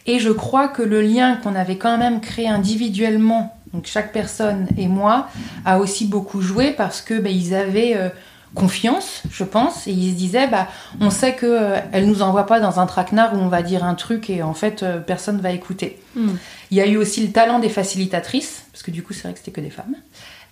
[0.07, 4.67] Et je crois que le lien qu'on avait quand même créé individuellement, donc chaque personne
[4.77, 5.27] et moi,
[5.63, 8.09] a aussi beaucoup joué parce que bah, ils avaient euh,
[8.55, 10.67] confiance, je pense, et ils se disaient, bah,
[10.99, 13.83] on sait que euh, elle nous envoie pas dans un traquenard où on va dire
[13.83, 15.99] un truc et en fait euh, personne va écouter.
[16.15, 16.35] Hmm.
[16.71, 19.33] Il y a eu aussi le talent des facilitatrices, parce que du coup c'est vrai
[19.33, 19.95] que c'était que des femmes,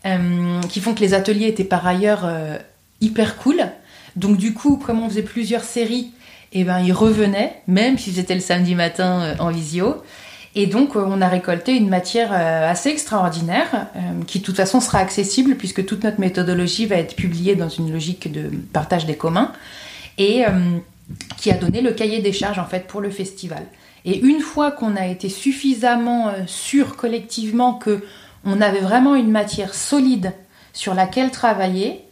[0.06, 2.30] euh, qui font que les ateliers étaient par ailleurs
[3.02, 3.64] hyper cool.
[4.16, 6.12] Donc du coup, comme on faisait plusieurs séries,
[6.56, 10.04] et eh ben ils revenaient, même si c'était le samedi matin en visio.
[10.56, 14.56] Et donc, euh, on a récolté une matière euh, assez extraordinaire, euh, qui de toute
[14.56, 19.06] façon sera accessible, puisque toute notre méthodologie va être publiée dans une logique de partage
[19.06, 19.52] des communs,
[20.20, 20.44] et
[21.38, 23.64] qui a donné le cahier des charges, en fait, pour le festival.
[24.06, 28.04] Et une fois qu'on a été suffisamment sûr collectivement que
[28.46, 30.34] on avait vraiment une matière solide
[30.72, 32.04] sur laquelle travailler,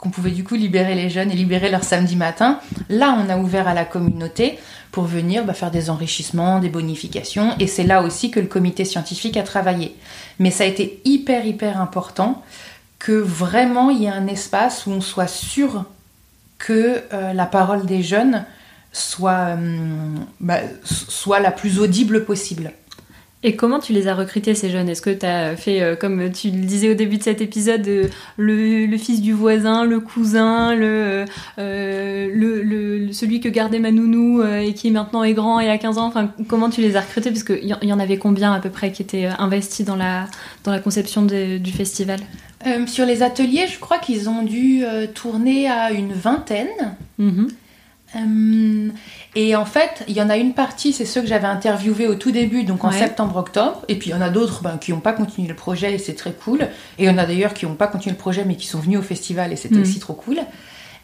[0.00, 2.58] qu'on pouvait du coup libérer les jeunes et libérer leur samedi matin,
[2.88, 4.58] là on a ouvert à la communauté
[4.92, 7.54] pour venir bah, faire des enrichissements, des bonifications.
[7.58, 9.94] Et c'est là aussi que le comité scientifique a travaillé.
[10.38, 12.42] Mais ça a été hyper, hyper important
[12.98, 15.84] que vraiment il y ait un espace où on soit sûr
[16.58, 18.44] que euh, la parole des jeunes
[18.92, 22.72] soit, hum, bah, soit la plus audible possible.
[23.42, 24.90] Et comment tu les as recrutés ces jeunes?
[24.90, 27.88] Est-ce que tu as fait, euh, comme tu le disais au début de cet épisode,
[27.88, 31.24] euh, le, fils du voisin, le cousin, le,
[31.58, 35.96] euh, le, celui que gardait ma nounou et qui maintenant est grand et a 15
[35.96, 36.06] ans?
[36.06, 37.30] Enfin, Comment tu les as recrutés?
[37.30, 40.26] Parce qu'il y, y en avait combien à peu près qui étaient investis dans la,
[40.64, 42.20] dans la conception du festival?
[42.86, 46.94] Sur les ateliers, je crois qu'ils ont dû tourner à une vingtaine.
[47.18, 47.48] Mm-hmm.
[48.16, 48.88] Euh,
[49.36, 52.16] et en fait, il y en a une partie, c'est ceux que j'avais interviewés au
[52.16, 53.82] tout début, donc en septembre-octobre.
[53.88, 55.98] Et puis il y en a d'autres ben, qui n'ont pas continué le projet et
[55.98, 56.62] c'est très cool.
[56.98, 58.80] Et il y en a d'ailleurs qui n'ont pas continué le projet mais qui sont
[58.80, 59.82] venus au festival et c'était mm.
[59.82, 60.40] aussi trop cool.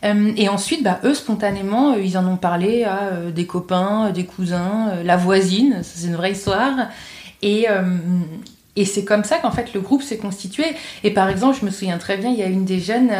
[0.04, 4.24] Euh, et ensuite, bah, eux, spontanément, euh, ils en ont parlé à des copains, des
[4.24, 6.88] cousins, la voisine, c'est une vraie histoire.
[7.42, 7.66] Et,
[8.76, 10.64] et c'est comme ça qu'en fait le groupe s'est constitué.
[11.04, 13.12] Et par exemple, je me souviens très bien, il y a une des jeunes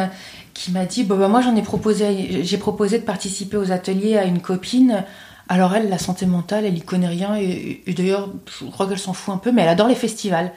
[0.57, 4.25] qui m'a dit bah, moi j'en ai proposé j'ai proposé de participer aux ateliers à
[4.25, 5.05] une copine.
[5.49, 9.13] Alors elle la santé mentale elle y connaît rien et, d'ailleurs je crois qu'elle s'en
[9.13, 10.51] fout un peu mais elle adore les festivals.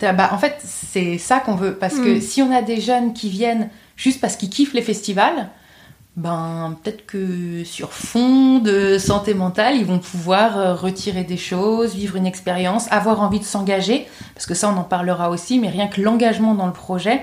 [0.00, 2.20] Bah, en fait c'est ça qu'on veut parce que mm.
[2.22, 5.50] si on a des jeunes qui viennent juste parce qu'ils kiffent les festivals
[6.16, 11.94] ben peut-être que sur fond de santé mentale, ils vont pouvoir euh, retirer des choses,
[11.94, 15.70] vivre une expérience, avoir envie de s'engager, parce que ça on en parlera aussi, mais
[15.70, 17.22] rien que l'engagement dans le projet,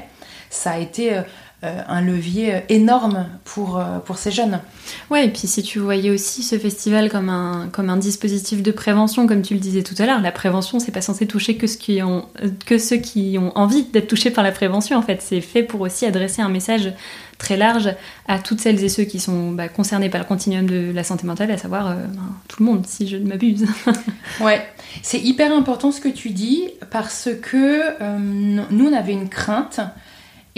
[0.50, 1.22] ça a été euh,
[1.62, 4.62] un levier euh, énorme pour, euh, pour ces jeunes.
[5.10, 8.72] Ouais, et puis si tu voyais aussi ce festival comme un, comme un dispositif de
[8.72, 11.68] prévention, comme tu le disais tout à l'heure, la prévention, c'est pas censé toucher que,
[11.68, 12.28] ce qui ont,
[12.66, 15.22] que ceux qui ont envie d'être touchés par la prévention, en fait.
[15.22, 16.94] C'est fait pour aussi adresser un message
[17.38, 17.94] très large
[18.28, 21.28] à toutes celles et ceux qui sont bah, concernés par le continuum de la santé
[21.28, 23.66] mentale, à savoir ben, tout le monde, si je ne m'abuse.
[24.42, 24.66] ouais,
[25.02, 29.82] c'est hyper important ce que tu dis, parce que nous, on avait une crainte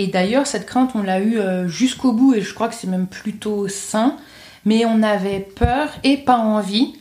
[0.02, 2.88] et d'ailleurs, cette crainte, on l'a eue euh, jusqu'au bout et je crois que c'est
[2.88, 4.18] même plutôt sain.
[4.66, 6.96] Mais on avait peur et pas envie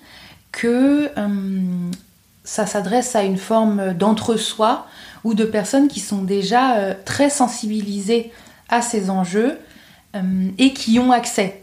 [0.52, 1.90] que euh,
[2.44, 4.86] ça s'adresse à une forme d'entre-soi
[5.24, 8.32] ou de personnes qui sont déjà euh, très sensibilisées
[8.68, 9.58] à ces enjeux
[10.58, 11.62] et qui ont accès.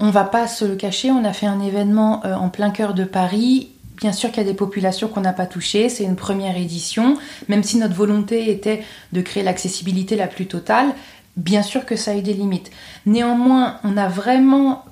[0.00, 3.04] on va pas se le cacher, on a fait un événement en plein cœur de
[3.04, 6.56] Paris Bien sûr qu'il y a des populations qu'on n'a pas touchées, c'est une première
[6.56, 7.16] édition,
[7.48, 8.82] même si notre volonté était
[9.12, 10.94] de créer l'accessibilité la plus totale,
[11.36, 12.70] bien sûr que ça a eu des limites.
[13.06, 14.84] Néanmoins, on a vraiment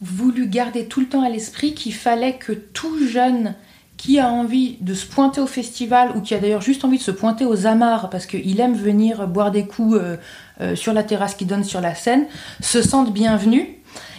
[0.00, 3.54] voulu garder tout le temps à l'esprit qu'il fallait que tout jeune
[3.96, 7.02] qui a envie de se pointer au festival ou qui a d'ailleurs juste envie de
[7.02, 10.16] se pointer aux amarres parce qu'il aime venir boire des coups euh,
[10.60, 12.26] euh, sur la terrasse qui donne sur la Seine,
[12.60, 13.66] se sentent bienvenus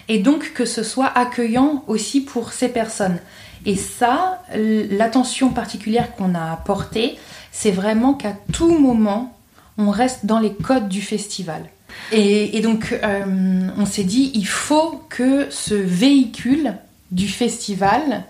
[0.08, 3.18] et donc que ce soit accueillant aussi pour ces personnes.
[3.66, 7.18] Et ça, l'attention particulière qu'on a apportée,
[7.52, 9.38] c'est vraiment qu'à tout moment,
[9.78, 11.64] on reste dans les codes du festival.
[12.12, 16.76] Et, donc, euh, on s'est dit, il faut que ce véhicule
[17.12, 18.24] du festival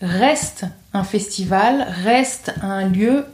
[0.00, 3.24] reste un festival, reste un lieu,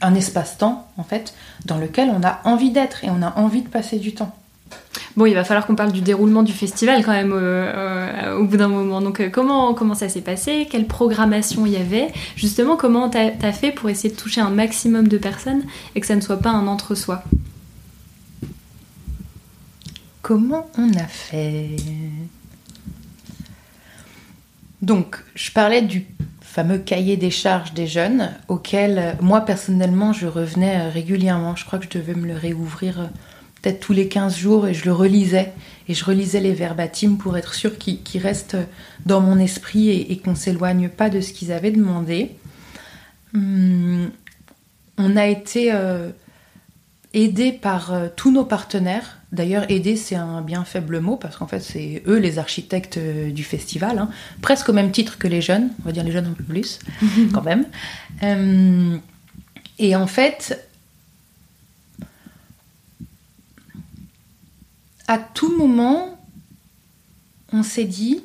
[0.00, 3.68] un espace-temps, en fait, dans lequel on a envie d'être et on a envie de
[3.68, 4.34] passer du temps.
[5.16, 8.44] Bon, il va falloir qu'on parle du déroulement du festival quand même euh, euh, au
[8.44, 9.02] bout d'un moment.
[9.02, 10.66] Donc, euh, comment, comment ça s'est passé?
[10.70, 12.10] Quelle programmation il y avait?
[12.34, 16.06] Justement, comment t'as as fait pour essayer de toucher un maximum de personnes et que
[16.06, 17.22] ça ne soit pas un entre-soi?
[20.22, 21.76] Comment on a fait?
[24.80, 26.06] Donc, je parlais du
[26.40, 31.54] fameux cahier des charges des jeunes auquel moi personnellement je revenais régulièrement.
[31.54, 33.10] Je crois que je devais me le réouvrir
[33.62, 35.52] peut-être tous les 15 jours et je le relisais
[35.88, 38.56] et je relisais les verbatims pour être sûr qu'ils restent
[39.06, 42.32] dans mon esprit et, qu'on ne s'éloigne pas de ce qu'ils avaient demandé.
[43.34, 44.10] Hum,
[44.98, 46.10] on a été euh,
[47.14, 49.18] aidé par euh, tous nos partenaires.
[49.32, 53.30] D'ailleurs, aider, c'est un bien faible mot parce qu'en fait, c'est eux les architectes euh,
[53.30, 54.10] du festival, hein.
[54.42, 56.80] presque au même titre que les jeunes, on va dire les jeunes un peu plus,
[57.32, 57.64] quand même.
[58.22, 59.00] Hum,
[59.78, 60.68] et en fait,
[65.08, 66.18] à tout moment,
[67.52, 68.22] on s'est dit,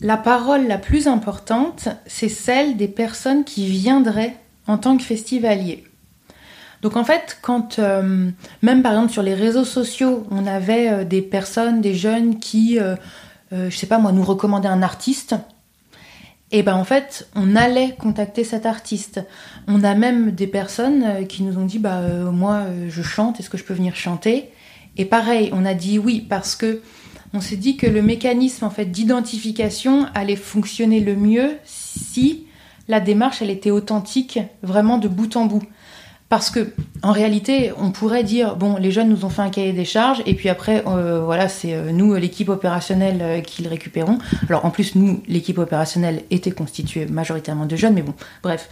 [0.00, 4.36] la parole la plus importante, c'est celle des personnes qui viendraient
[4.66, 5.84] en tant que festivaliers.
[6.82, 8.30] Donc en fait, quand euh,
[8.62, 12.78] même par exemple sur les réseaux sociaux, on avait euh, des personnes, des jeunes qui,
[12.78, 12.96] euh,
[13.52, 15.34] je sais pas moi, nous recommandaient un artiste,
[16.52, 19.20] et ben en fait, on allait contacter cet artiste.
[19.68, 22.00] On a même des personnes qui nous ont dit bah
[22.32, 24.50] moi je chante, est-ce que je peux venir chanter?
[24.96, 26.82] Et pareil, on a dit oui parce que
[27.32, 32.46] on s'est dit que le mécanisme en fait d'identification allait fonctionner le mieux si
[32.88, 35.62] la démarche était authentique vraiment de bout en bout.
[36.28, 36.72] Parce que
[37.02, 40.22] en réalité, on pourrait dire bon, les jeunes nous ont fait un cahier des charges
[40.26, 44.18] et puis après euh, voilà, c'est euh, nous l'équipe opérationnelle euh, qui le récupérons.
[44.48, 48.68] Alors en plus nous l'équipe opérationnelle était constituée majoritairement de jeunes mais bon, bref,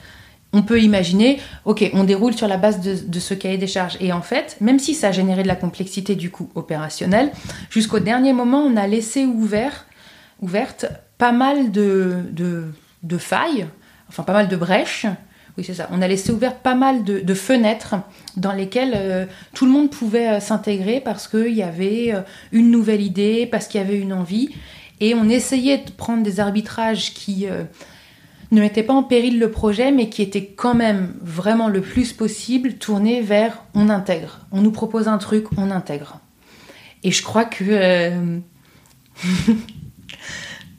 [0.53, 3.99] on peut imaginer, ok, on déroule sur la base de, ce cahier des charges.
[4.01, 7.33] Et en fait, même si ça a généré de la complexité du coup opérationnel,
[7.71, 9.85] jusqu'au dernier moment, on a laissé ouvert,
[10.41, 10.87] ouverte
[11.19, 13.67] pas mal de, de, failles,
[14.09, 15.07] enfin pas mal de brèches.
[15.59, 15.89] Oui, c'est ça.
[15.91, 17.97] On a laissé ouvert pas mal de, fenêtres
[18.37, 22.21] dans lesquelles euh, tout le monde pouvait euh, s'intégrer parce qu'il y avait euh,
[22.53, 24.55] une nouvelle idée, parce qu'il y avait une envie.
[25.01, 27.47] Et on essayait de prendre des arbitrages qui
[28.51, 32.13] ne mettait pas en péril le projet, mais qui était quand même vraiment le plus
[32.13, 34.41] possible tourné vers on intègre.
[34.53, 36.21] On nous propose un truc, on intègre.
[37.05, 38.39] Et je crois que euh,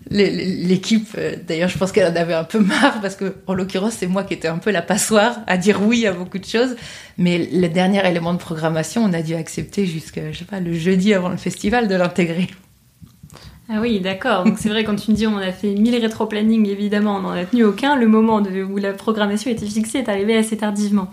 [0.09, 3.93] l'équipe, euh, d'ailleurs, je pense qu'elle en avait un peu marre parce que, en l'occurrence,
[3.93, 6.75] c'est moi qui étais un peu la passoire à dire oui à beaucoup de choses.
[7.17, 10.73] Mais le dernier élément de programmation, on a dû accepter jusqu'à, je sais pas, le
[10.73, 12.47] jeudi avant le festival de l'intégrer.
[13.71, 14.45] Ah oui, d'accord.
[14.45, 17.31] Donc c'est vrai, quand tu me dis on a fait 1000 rétro-planning, évidemment, on n'en
[17.31, 17.95] a tenu aucun.
[17.95, 21.11] Le moment où la programmation était fixée est arrivé assez tardivement.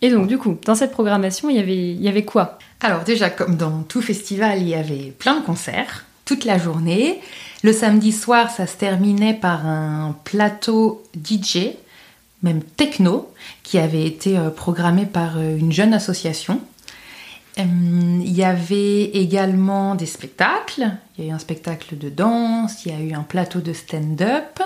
[0.00, 2.58] Et donc, du coup, dans cette programmation, il y avait, il y avait quoi?
[2.80, 7.20] Alors, déjà, comme dans tout festival, il y avait plein de concerts, toute la journée.
[7.62, 11.72] Le samedi soir, ça se terminait par un plateau DJ,
[12.42, 13.30] même techno,
[13.64, 16.60] qui avait été euh, programmé par euh, une jeune association
[17.64, 20.90] il y avait également des spectacles.
[21.16, 23.72] Il y a eu un spectacle de danse, il y a eu un plateau de
[23.72, 24.60] stand-up.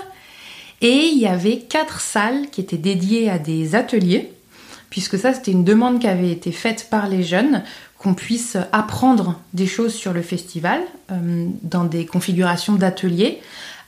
[0.81, 4.31] Et il y avait quatre salles qui étaient dédiées à des ateliers,
[4.89, 7.63] puisque ça c'était une demande qui avait été faite par les jeunes,
[7.97, 13.39] qu'on puisse apprendre des choses sur le festival euh, dans des configurations d'ateliers.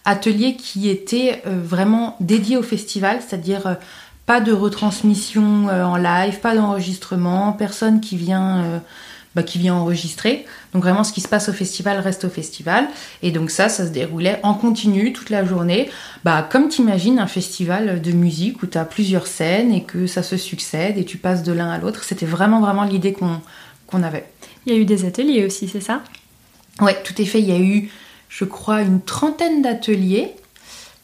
[0.06, 3.78] Ateliers qui étaient euh, vraiment dédiés au festival, c'est-à-dire
[4.26, 8.80] pas de retransmission euh, en live, pas d'enregistrement, personne qui vient, euh,
[9.36, 10.46] bah, qui vient enregistrer.
[10.74, 12.88] Donc vraiment, ce qui se passe au festival reste au festival.
[13.22, 15.90] Et donc ça, ça se déroulait en continu toute la journée.
[16.24, 20.24] Bah, comme t'imagines un festival de musique où tu as plusieurs scènes et que ça
[20.24, 22.04] se succède et tu passes de l'un à l'autre.
[22.04, 24.26] C'était vraiment, vraiment l'idée qu'on avait.
[24.66, 26.02] Il y a eu des ateliers aussi, c'est ça?
[26.82, 27.40] Ouais, tout est fait.
[27.40, 27.92] Il y a eu,
[28.28, 30.36] je crois, une trentaine d'ateliers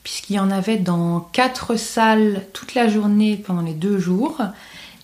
[0.03, 4.41] puisqu'il y en avait dans quatre salles toute la journée pendant les deux jours.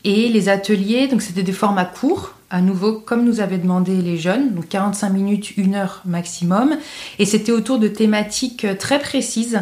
[0.04, 4.18] Et les ateliers, donc c'était des formats courts, à nouveau comme nous avaient demandé les
[4.18, 6.78] jeunes, donc 45 minutes, 1 heure maximum.
[7.20, 9.62] Et c'était autour de thématiques très précises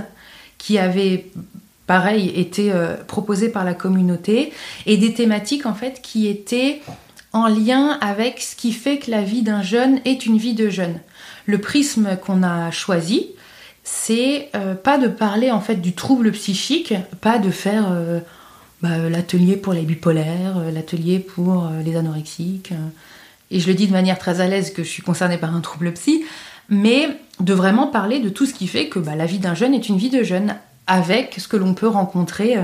[0.58, 1.26] qui avaient
[1.88, 2.74] pareil, étaient
[3.08, 4.54] proposées par la communauté
[4.86, 6.82] et des thématiques en fait qui étaient
[7.34, 10.70] en lien avec ce qui fait que la vie d'un jeune est une vie de
[10.70, 11.00] jeune.
[11.46, 13.28] Le prisme qu'on a choisi,
[13.88, 14.50] c'est
[14.84, 17.96] pas de parler en fait du trouble psychique, pas de faire
[18.82, 22.74] bah, l'atelier pour les bipolaires, l'atelier pour les anorexiques.
[23.52, 25.62] et je le dis de manière très à l'aise que je suis concernée par un
[25.62, 26.26] trouble psy,
[26.70, 27.08] mais
[27.40, 29.88] de vraiment parler de tout ce qui fait que bah, la vie d'un jeune est
[29.90, 30.56] une vie de jeune,
[30.88, 32.64] avec ce que l'on peut rencontrer euh,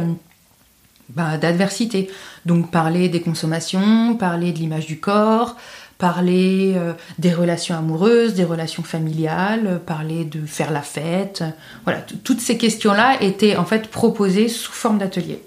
[1.09, 2.09] bah, d'adversité.
[2.45, 5.57] Donc parler des consommations, parler de l'image du corps,
[6.01, 11.43] parler euh, des relations amoureuses, des relations familiales, parler de faire la fête.
[11.85, 15.41] Voilà, toutes ces questions-là étaient en fait proposées sous forme d'atelier.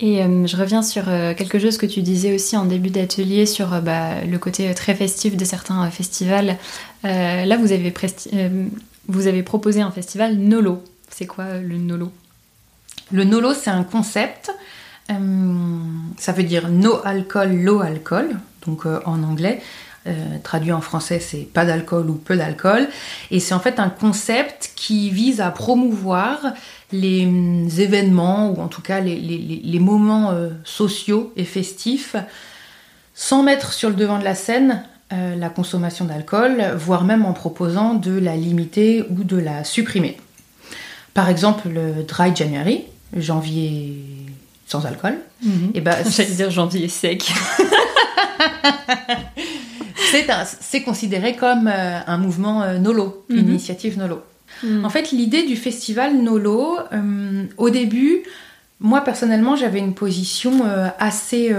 [0.00, 3.68] Et euh, je reviens sur quelque chose que tu disais aussi en début d'atelier sur
[3.80, 6.56] bah, le côté très festif de certains festivals
[7.04, 7.92] euh, là, vous avez,
[8.34, 8.66] euh,
[9.06, 10.82] vous avez proposé un festival Nolo.
[11.10, 12.12] C'est quoi le Nolo?
[13.12, 14.50] Le Nolo, c'est un concept.
[15.10, 15.14] Euh,
[16.18, 19.60] ça veut dire no alcool, low alcool, donc en anglais.
[20.42, 22.88] traduit en français, c'est pas d'alcool ou peu d'alcool.
[23.30, 26.38] Et c'est en fait un concept qui vise à promouvoir
[26.92, 30.32] les hum, événements, ou en tout cas les moments
[30.64, 32.16] sociaux et festifs,
[33.14, 37.32] sans mettre sur le devant de la scène euh, la consommation d'alcool, voire même en
[37.32, 40.18] proposant de la limiter ou de la supprimer.
[41.14, 42.84] Par exemple, le Dry January,
[43.16, 44.04] janvier
[44.66, 45.16] sans alcool.
[45.42, 45.70] Mhm.
[45.72, 47.32] Et bah, J'allais dire janvier sec.
[50.60, 53.50] c'est considéré comme euh, un mouvement euh, NOLO, une mhm.
[53.50, 54.22] initiative NOLO.
[54.62, 54.84] Mhm.
[54.84, 56.78] En fait, l'idée du festival NOLO,
[57.56, 58.22] au début,
[58.80, 60.62] moi personnellement, j'avais une position
[60.98, 61.52] assez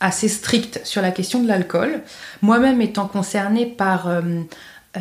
[0.00, 2.02] assez stricte sur la question de l'alcool.
[2.42, 4.20] Moi-même étant concernée par euh,
[4.96, 5.00] euh,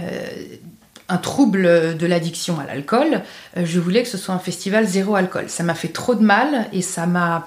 [1.08, 3.22] un trouble de l'addiction à l'alcool,
[3.58, 5.45] euh, je voulais que ce soit un festival zéro alcool.
[5.47, 7.43] Ça m'a fait trop de mal et ça m'a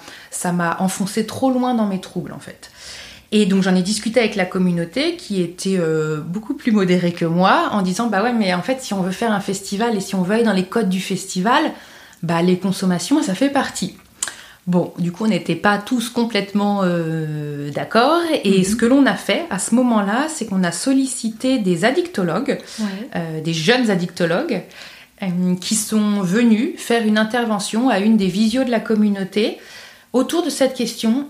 [0.78, 2.70] enfoncé trop loin dans mes troubles en fait.
[3.30, 5.78] Et donc j'en ai discuté avec la communauté qui était
[6.24, 9.10] beaucoup plus modérée que moi en disant bah ouais mais en fait si on veut
[9.10, 11.72] faire un festival et si on veut dans les codes du festival,
[12.22, 13.98] bah les consommations ça fait partie.
[14.68, 18.20] Bon, du coup, on n'était pas tous complètement euh, d'accord.
[18.44, 18.64] Et mhm.
[18.64, 22.58] ce que l'on a fait à ce moment-là, c'est qu'on a sollicité des addictologues,
[23.16, 24.62] euh, des jeunes addictologues,
[25.22, 29.56] euh, qui sont venus faire une intervention à une des visios de la communauté
[30.12, 31.28] autour de cette question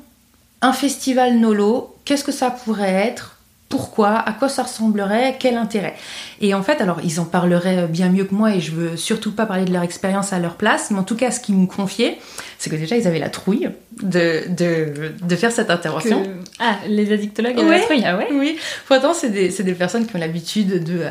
[0.61, 3.38] un festival Nolo, qu'est-ce que ça pourrait être?
[3.69, 5.95] Pourquoi, à quoi ça ressemblerait, quel intérêt.
[6.41, 9.33] Et en fait, alors ils en parleraient bien mieux que moi et je veux surtout
[9.33, 11.67] pas parler de leur expérience à leur place, mais en tout cas, ce qu'ils me
[11.67, 12.19] confiaient,
[12.59, 13.69] c'est que déjà ils avaient la trouille
[14.03, 16.23] de, de, faire cette intervention.
[16.59, 20.17] Ah, les addictologues avaient la trouille, ah ouais Oui, pourtant, c'est des, des, personnes qui
[20.17, 21.03] ont l'habitude de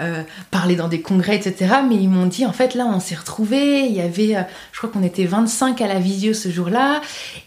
[0.00, 1.76] euh, parler dans des congrès, etc.
[1.88, 4.42] Mais ils m'ont dit, en fait, là, on s'est retrouvés, il y avait, euh,
[4.72, 7.00] je crois qu'on était 25 à la visio ce jour-là,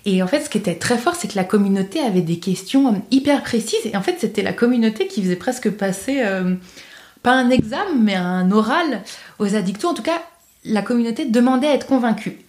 [0.06, 2.88] et en fait, ce qui était très fort, c'est que la communauté avait des questions
[2.88, 6.24] euh, hyper précises, et en fait, c'était la communauté qui faisait presque passer,
[7.24, 9.02] pas un examen, mais un oral
[9.40, 9.90] aux addictos.
[9.90, 10.22] En tout cas,
[10.64, 12.40] la communauté demandait à être convaincue.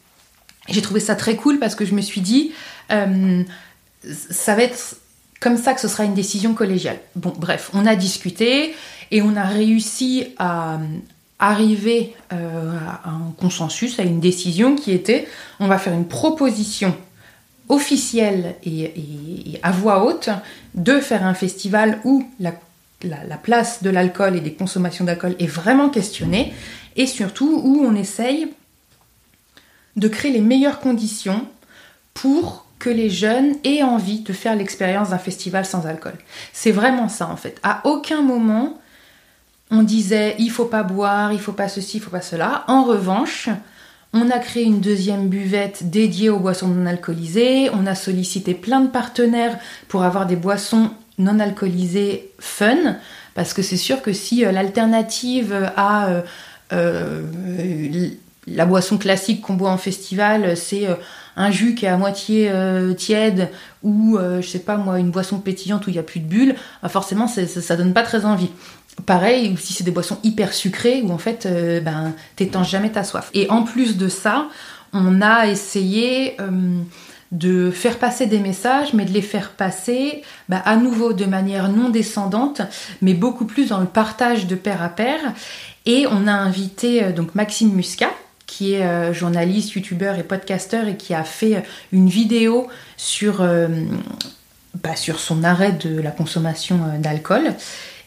[0.69, 2.53] J'ai trouvé ça très cool parce que je me suis dit,
[2.89, 4.97] ça va être
[5.41, 6.99] comme ça que ce sera une décision collégiale.
[7.15, 8.75] Bon, bref, on a discuté
[9.11, 10.79] et on a réussi à
[11.39, 15.29] arriver euh, à un consensus, à une décision qui était
[15.61, 16.97] on va faire une proposition
[17.69, 20.31] officielle et, à voix haute
[20.75, 25.91] de faire un festival où la place de l'alcool et des consommations d'alcool est vraiment
[25.91, 26.53] questionnée
[26.97, 28.49] et surtout où on essaye
[29.97, 31.47] de créer les meilleures conditions
[32.15, 36.15] pour que les jeunes aient envie de faire l'expérience d'un festival sans alcool.
[36.53, 37.59] C'est vraiment ça en fait.
[37.63, 38.79] À aucun moment
[39.71, 42.65] on disait il faut pas boire, il faut pas ceci, il faut pas cela.
[42.69, 43.49] En revanche,
[44.13, 47.71] on a créé une deuxième buvette dédiée aux boissons non alcoolisées.
[47.71, 49.59] On a sollicité plein de partenaires
[49.89, 52.97] pour avoir des boissons non alcoolisées fun.
[53.35, 56.23] Parce que c'est sûr que si euh, l'alternative à euh,
[56.73, 57.23] euh,
[58.47, 60.89] la boisson classique qu'on boit en festival, c'est
[61.39, 62.53] un jus qui est à moitié
[62.97, 63.51] tiède
[63.83, 66.55] ou je sais pas moi une boisson pétillante où il n'y a plus de bulles,
[66.83, 68.51] bah forcément ça, donne pas très envie.
[69.07, 72.91] Pareil, ou si c'est des boissons hyper sucrées, où en fait, euh, ben, t'étanches jamais
[72.91, 73.31] ta soif.
[73.33, 74.49] Et en plus de ça,
[74.93, 76.81] on a essayé euh,
[77.31, 81.69] de faire passer des messages, mais de les faire passer ben, à nouveau de manière
[81.69, 82.63] non descendante,
[83.01, 85.21] mais beaucoup plus dans le partage de pair à pair.
[85.87, 88.13] Et on a invité euh, donc Maxime Muscat,
[88.49, 95.21] qui est journaliste, youtubeur et podcasteur et qui a fait une vidéo sur, ben, sur
[95.21, 97.55] son arrêt de la consommation d'alcool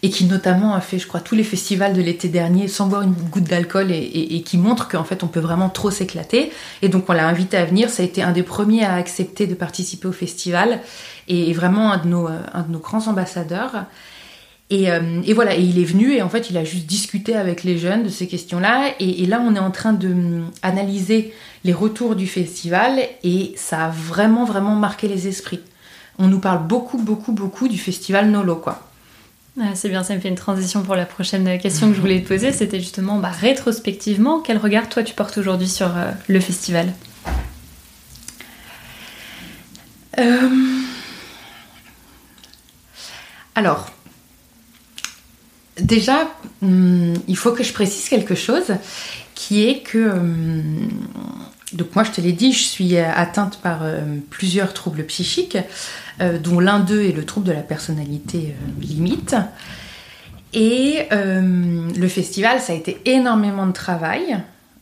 [0.03, 3.03] et qui notamment a fait, je crois, tous les festivals de l'été dernier sans boire
[3.03, 6.51] une goutte d'alcool et, qui montre qu'en fait on peut vraiment trop s'éclater.
[6.81, 9.47] Et donc on l'a invité à venir, ça a été un des premiers à accepter
[9.47, 10.79] de participer au festival
[11.27, 13.85] et vraiment un de nos grands ambassadeurs.
[14.71, 17.35] Et, euh, et, voilà, et il est venu et en fait il a juste discuté
[17.35, 18.93] avec les jeunes de ces questions-là.
[19.01, 20.49] Et, et, là on est en train de hum,
[21.63, 25.59] les retours du festival et ça a vraiment vraiment marqué les esprits.
[26.17, 28.87] On nous parle beaucoup beaucoup beaucoup du festival Nolo quoi.
[29.59, 32.21] Ah, c'est bien, ça me fait une transition pour la prochaine question que je voulais
[32.21, 32.53] te poser.
[32.53, 36.93] C'était justement bah, rétrospectivement, quel regard toi tu portes aujourd'hui sur euh, le festival?
[40.17, 40.49] Euh...
[43.55, 43.91] Alors,
[45.79, 46.27] déjà,
[46.61, 48.73] hum, il faut que je précise quelque chose
[49.35, 50.11] qui est que.
[50.11, 50.89] Hum,
[51.73, 55.57] donc, moi, je te l'ai dit, je suis atteinte par euh, plusieurs troubles psychiques.
[56.21, 59.35] Euh, dont l'un d'eux est le trouble de la personnalité euh, limite.
[60.53, 64.37] Et euh, le festival, ça a été énormément de travail.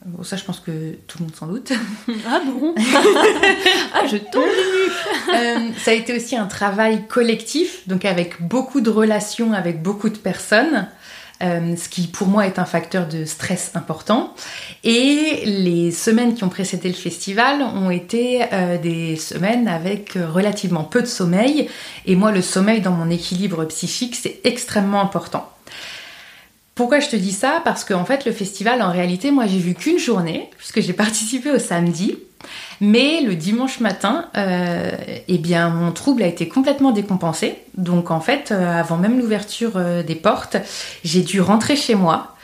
[0.06, 1.72] Bon, ça, je pense que tout le monde s'en doute.
[2.28, 2.74] Ah bon
[3.94, 9.54] Ah, je tombe Ça a été aussi un travail collectif, donc avec beaucoup de relations
[9.54, 10.88] avec beaucoup de personnes.
[11.42, 14.34] Euh, ce qui pour moi est un facteur de stress important.
[14.84, 20.30] Et les semaines qui ont précédé le festival ont été euh, des semaines avec euh,
[20.30, 21.70] relativement peu de sommeil.
[22.06, 25.50] Et moi, le sommeil dans mon équilibre psychique, c'est extrêmement important.
[26.80, 27.62] Pourquoi je te dis ça?
[27.66, 31.52] Parce qu'en fait, le festival, en réalité, moi, j'ai vu qu'une journée, puisque j'ai participé
[31.52, 32.18] au samedi.
[32.80, 34.90] Mais le dimanche matin, euh,
[35.28, 37.58] eh bien, mon trouble a été complètement décompensé.
[37.76, 40.56] Donc en fait, euh, avant même l'ouverture euh, des portes,
[41.04, 42.38] j'ai dû rentrer chez moi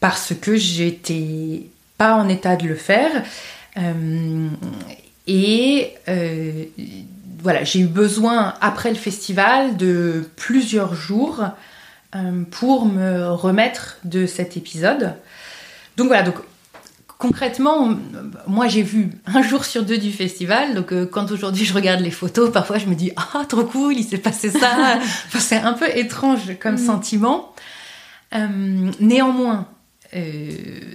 [0.00, 1.66] parce que j'étais
[1.98, 3.22] pas en état de le faire.
[5.28, 5.92] et
[7.40, 11.44] voilà, j'ai eu besoin après le festival de plusieurs jours
[12.50, 15.14] pour me remettre de cet épisode.
[15.96, 16.36] Donc voilà, donc
[17.18, 17.96] concrètement,
[18.46, 22.00] moi j'ai vu un jour sur deux du festival, donc euh, quand aujourd'hui je regarde
[22.00, 25.00] les photos, parfois je me dis ah trop cool, il s'est passé ça.
[25.38, 26.86] c'est un peu étrange comme mm.
[26.86, 27.52] sentiment.
[28.34, 29.66] Euh, néanmoins,
[30.16, 30.50] euh,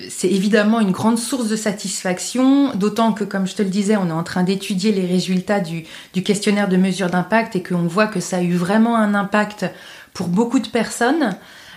[0.09, 4.07] c'est évidemment une grande source de satisfaction, d'autant que, comme je te le disais, on
[4.07, 5.83] est en train d'étudier les résultats du,
[6.13, 9.65] du questionnaire de mesure d'impact et qu'on voit que ça a eu vraiment un impact
[10.13, 11.35] pour beaucoup de personnes.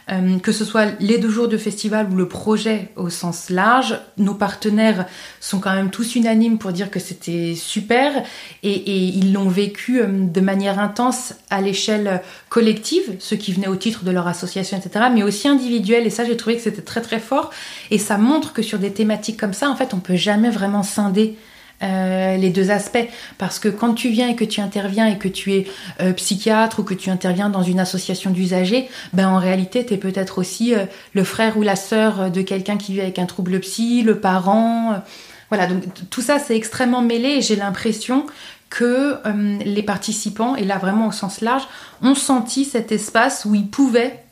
[0.09, 3.99] Euh, que ce soit les deux jours de festival ou le projet au sens large,
[4.19, 5.05] nos partenaires
[5.41, 8.23] sont quand même tous unanimes pour dire que c'était super
[8.63, 13.75] et, ils l'ont vécu euh, de manière intense à l'échelle collective, ceux qui venaient au
[13.75, 16.07] titre de leur association, etc., mais aussi individuelle.
[16.07, 17.51] Et ça, j'ai trouvé que c'était très très fort.
[17.91, 20.85] Et ça montre que sur des thématiques comme ça, en fait, on peut jamais vraiment
[20.85, 21.37] scinder
[21.83, 23.07] euh, les deux aspects.
[23.37, 25.67] Parce que quand tu viens et que tu interviens et que tu es
[26.01, 29.99] euh, psychiatre ou que tu interviens dans une association d'usagers, ben en réalité, tu es
[29.99, 33.61] peut-être aussi euh, le frère ou la sœur de quelqu'un qui vit avec un trouble
[33.61, 35.03] psy, le parent.
[35.51, 38.25] voilà, donc tout ça, c'est extrêmement mêlé et j'ai l'impression
[38.71, 39.19] que
[39.65, 41.63] les participants, et là vraiment au sens large,
[42.03, 44.25] ont senti cet espace où ils pouvaient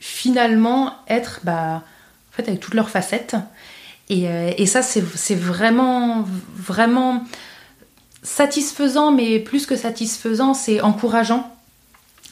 [0.00, 1.82] finalement être bah,
[2.32, 3.36] en fait, avec toutes leurs facettes
[4.10, 6.24] euh, et, ça, c'est vraiment,
[6.56, 7.24] vraiment
[8.22, 11.54] satisfaisant, mais plus que satisfaisant, c'est encourageant.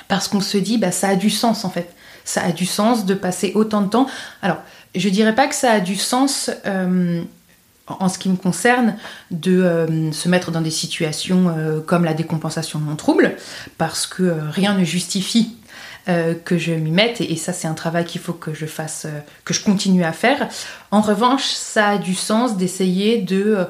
[0.09, 1.93] Parce qu'on se dit, bah, ça a du sens en fait.
[2.25, 4.07] Ça a du sens de passer autant de temps.
[4.43, 4.59] Alors,
[4.95, 7.23] je dirais pas que ça a du sens euh,
[7.87, 8.97] en ce qui me concerne
[9.31, 11.55] de euh, se mettre dans des situations
[11.87, 13.37] comme la décompensation de mon trouble,
[13.79, 15.57] parce que rien ne justifie
[16.09, 19.07] euh, que je m'y mette et, ça c'est un travail qu'il faut que je fasse,
[19.07, 20.49] euh, que je continue à faire.
[20.93, 23.67] En revanche, ça a du sens d'essayer de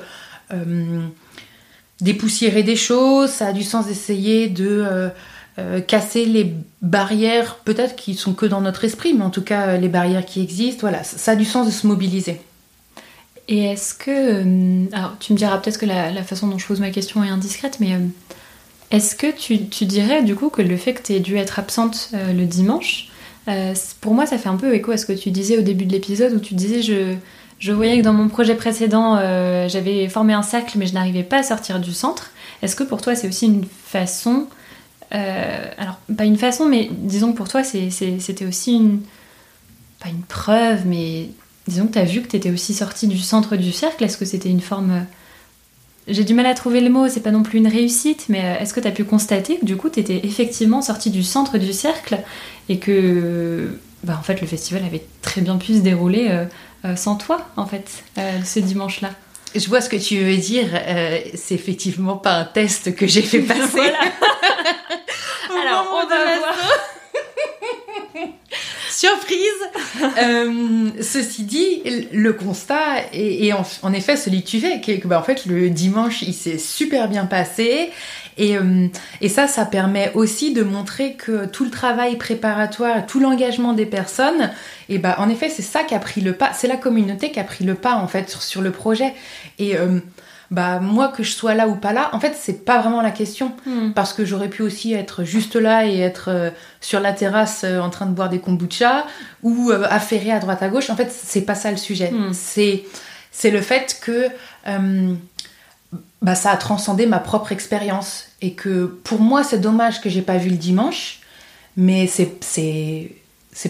[0.53, 1.07] euh,
[2.03, 5.11] dépoussiérer des choses, ça a du sens d'essayer de
[5.87, 9.89] casser les barrières, peut-être qui sont que dans notre esprit, mais en tout cas les
[9.89, 10.80] barrières qui existent.
[10.82, 12.43] Voilà, ça a du sens de se mobiliser.
[13.49, 16.80] Et est-ce que, alors tu me diras peut-être que la, la, façon dont je pose
[16.80, 17.97] ma question est indiscrète, mais
[18.91, 22.11] est-ce que tu, dirais du coup que le fait que tu aies dû être absente
[22.14, 23.09] euh, le dimanche,
[23.49, 25.87] euh, pour moi ça fait un peu écho à ce que tu disais au début
[25.87, 30.34] de l'épisode où tu disais je, voyais que dans mon projet précédent euh, j'avais formé
[30.34, 32.30] un cercle mais je n'arrivais pas à sortir du centre.
[32.62, 34.47] Est-ce que pour toi c'est aussi une façon,
[35.11, 39.01] alors pas une façon mais disons que pour toi c'était aussi une,
[40.01, 41.28] pas une preuve mais
[41.66, 44.16] disons que tu as vu que tu étais aussi sortie du centre du cercle, est-ce
[44.16, 45.07] que c'était une forme
[46.09, 48.61] j'ai du mal à trouver le mot, c'est pas non plus une réussite, mais euh,
[48.61, 51.59] est-ce que tu as pu constater que du coup tu étais effectivement sorti du centre
[51.59, 52.19] du cercle
[52.69, 56.45] et que bah, en fait le festival avait très bien pu se dérouler euh,
[56.85, 59.11] euh, sans toi en fait ce dimanche-là?
[59.55, 60.67] Je vois ce que tu veux dire,
[61.35, 63.79] c'est effectivement pas un test que j'ai fait passer.
[65.51, 66.55] Alors, on va voir.
[68.97, 69.39] Surprise.
[70.19, 71.83] Euh, Ceci dit,
[72.13, 76.23] le constat est, en, effet celui que tu fais, que, bah, en fait le dimanche
[76.23, 77.91] il s'est super bien passé
[78.37, 78.89] et, euh,
[79.20, 83.87] et, ça, ça permet aussi de montrer que tout le travail préparatoire, tout l'engagement des
[83.87, 84.51] personnes,
[84.89, 87.41] et bah en effet c'est ça qui a pris le pas, c'est la communauté qui
[87.41, 89.14] a pris le pas en fait sur, sur le projet
[89.59, 90.01] et euh,
[90.51, 93.11] bah moi que je sois là ou pas là, en fait c'est pas vraiment la
[93.11, 93.93] question hmm.
[93.95, 97.80] parce que j'aurais pu aussi être juste là et être euh, sur la terrasse euh,
[97.80, 99.07] en train de boire des kombucha
[99.43, 100.91] ou euh, affairé à droite à gauche.
[100.91, 102.11] En fait c'est pas ça le sujet.
[102.11, 102.32] Hmm.
[102.32, 102.84] C'est
[103.32, 104.28] c'est le fait que
[106.27, 110.22] bah, ça a transcendé ma propre expérience et que pour moi c'est dommage que j'ai
[110.22, 111.20] pas vu le dimanche,
[111.77, 113.12] mais c'est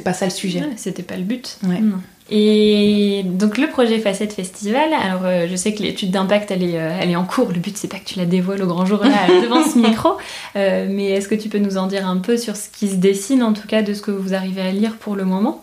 [0.02, 0.62] pas ça le sujet.
[0.76, 1.58] C'était pas le but.
[1.64, 1.82] Ouais.
[2.30, 6.80] Et donc le projet Facette Festival, alors euh, je sais que l'étude d'impact elle est,
[6.80, 8.86] euh, elle est en cours, le but c'est pas que tu la dévoiles au grand
[8.86, 10.16] jour là devant ce micro,
[10.56, 12.96] euh, mais est-ce que tu peux nous en dire un peu sur ce qui se
[12.96, 15.62] dessine en tout cas de ce que vous arrivez à lire pour le moment?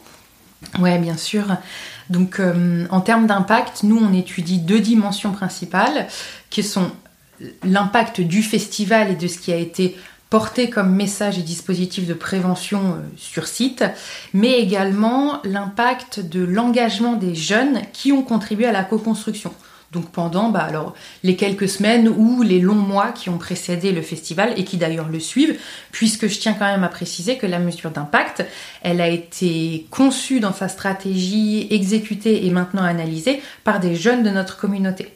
[0.79, 1.43] Ouais bien sûr.
[2.09, 2.39] Donc
[2.89, 6.07] en termes d'impact, nous on étudie deux dimensions principales
[6.53, 6.91] qui sont
[7.63, 9.97] l'impact du festival et de ce qui a été
[10.29, 13.83] porté comme message et dispositif de prévention euh, sur site,
[14.35, 19.51] mais également l'impact de l'engagement des jeunes qui ont contribué à la co-construction.
[19.91, 20.93] Donc pendant bah alors,
[21.23, 25.09] les quelques semaines ou les longs mois qui ont précédé le festival et qui d'ailleurs
[25.09, 25.59] le suivent,
[25.91, 28.45] puisque je tiens quand même à préciser que la mesure d'impact,
[28.83, 34.29] elle a été conçue dans sa stratégie, exécutée et maintenant analysée par des jeunes de
[34.29, 35.12] notre communauté.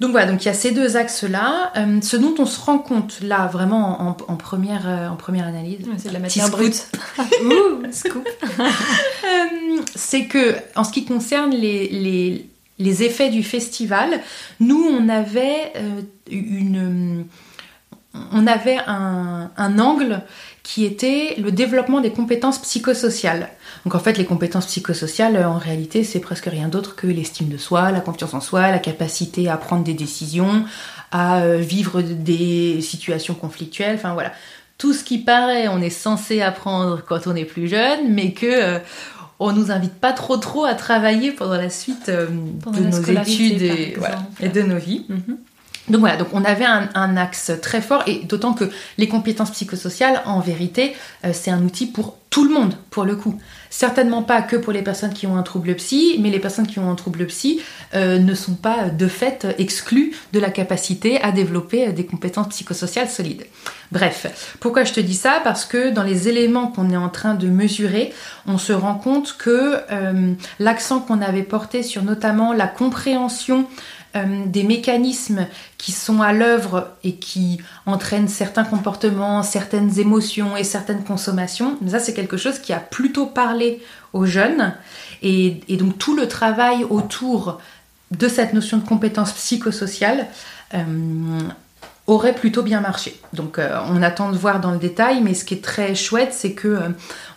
[0.00, 1.72] Donc voilà, donc il y a ces deux axes-là.
[1.76, 5.86] Euh, ce dont on se rend compte là, vraiment en, première, euh, en première analyse,
[5.98, 6.86] c'est de la matière brute.
[9.24, 12.44] Euh, c'est que en ce qui concerne les,
[12.78, 14.20] les, effets du festival,
[14.60, 15.72] nous on avait
[16.30, 17.24] une,
[18.32, 20.22] on avait un, un angle
[20.62, 23.48] qui était le développement des compétences psychosociales.
[23.84, 27.58] Donc en fait, les compétences psychosociales, en réalité, c'est presque rien d'autre que l'estime de
[27.58, 30.64] soi, la confiance en soi, la capacité à prendre des décisions,
[31.12, 34.32] à euh, vivre des situations conflictuelles, enfin voilà.
[34.78, 38.46] Tout ce qui paraît, on est censé apprendre quand on est plus jeune, mais que
[38.46, 38.78] euh,
[39.38, 43.62] on nous invite pas trop trop à travailler pendant la suite euh, de nos études
[43.62, 45.06] et, de nos vies.
[45.08, 45.38] Mhm.
[45.88, 48.64] Donc voilà, donc on avait un, axe très fort et d'autant que
[48.96, 53.14] les compétences psychosociales, en vérité, euh, c'est un outil pour tout le monde, pour le
[53.14, 53.38] coup.
[53.70, 56.78] Certainement pas que pour les personnes qui ont un trouble psy, mais les personnes qui
[56.78, 57.60] ont un trouble psy
[57.94, 63.08] euh, ne sont pas de fait exclues de la capacité à développer des compétences psychosociales
[63.08, 63.44] solides.
[63.92, 65.40] Bref, pourquoi je te dis ça?
[65.44, 68.12] Parce que dans les éléments qu'on est en train de mesurer,
[68.46, 73.68] on se rend compte que euh, l'accent qu'on avait porté sur notamment la compréhension
[74.16, 75.46] euh, des mécanismes
[75.76, 81.98] qui sont à l'œuvre et qui entraînent certains comportements, certaines émotions et certaines consommations, ça
[81.98, 84.74] c'est quelque chose qui a plutôt parlé aux jeunes.
[85.22, 87.60] Et, donc tout le travail autour
[88.10, 90.28] de cette notion de compétence psychosociale
[90.74, 90.78] euh,
[92.06, 93.18] aurait plutôt bien marché.
[93.32, 96.34] Donc euh, on attend de voir dans le détail, mais ce qui est très chouette,
[96.34, 96.88] c'est que euh,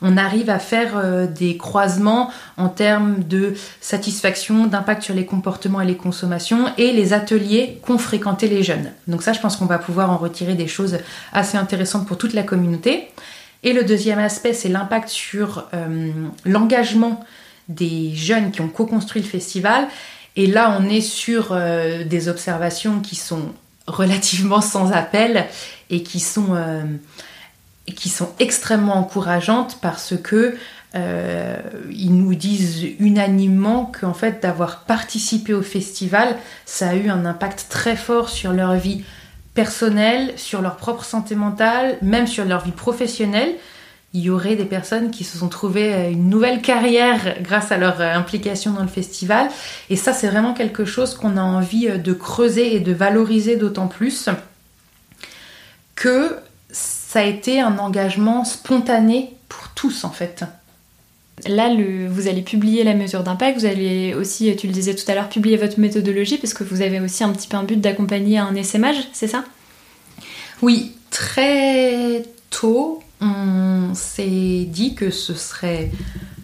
[0.02, 5.80] on arrive à faire euh, des croisements en termes de satisfaction, d'impact sur les comportements
[5.80, 8.92] et les consommations, et les ateliers qu'ont fréquenté les jeunes.
[9.08, 10.98] Donc ça, je pense qu'on va pouvoir en retirer des choses
[11.32, 13.08] assez intéressantes pour toute la communauté.
[13.64, 15.68] Et le deuxième aspect, c'est l'impact sur
[16.46, 17.26] l'engagement
[17.70, 19.88] des jeunes qui ont co-construit le festival.
[20.36, 21.58] Et là, on est sur
[22.06, 23.52] des observations qui sont
[23.88, 25.46] relativement sans appel
[25.90, 26.84] et qui sont, euh,
[28.40, 30.56] extrêmement encourageantes parce que
[30.96, 31.58] euh,
[31.92, 36.36] ils nous disent unanimement qu'en fait d'avoir participé au festival,
[36.66, 39.04] ça a eu un impact très fort sur leur vie
[39.54, 43.56] personnelle, sur leur propre santé mentale, même sur leur vie professionnelle
[44.14, 47.78] il y aurait des personnes qui se sont trouvées euh, une nouvelle carrière grâce à
[47.78, 49.50] leur euh, implication dans le festival.
[49.90, 53.58] Et ça, c'est vraiment quelque chose qu'on a envie euh, de creuser et de valoriser
[53.58, 54.30] d'autant plus
[55.96, 56.38] que
[56.72, 60.44] ça a été un engagement spontané pour tous en fait.
[61.48, 61.70] Là,
[62.10, 65.30] vous allez publier la mesure d'impact, vous allez aussi, tu le disais tout à l'heure,
[65.30, 68.56] publier votre méthodologie parce que vous avez aussi un petit peu un but d'accompagner un
[68.56, 69.44] essaimage, c'est ça?
[70.64, 75.92] Oui, très tôt, on s'est dit que ce serait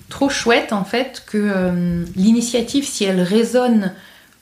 [0.09, 3.93] trop chouette en fait que euh, l'initiative, si elle résonne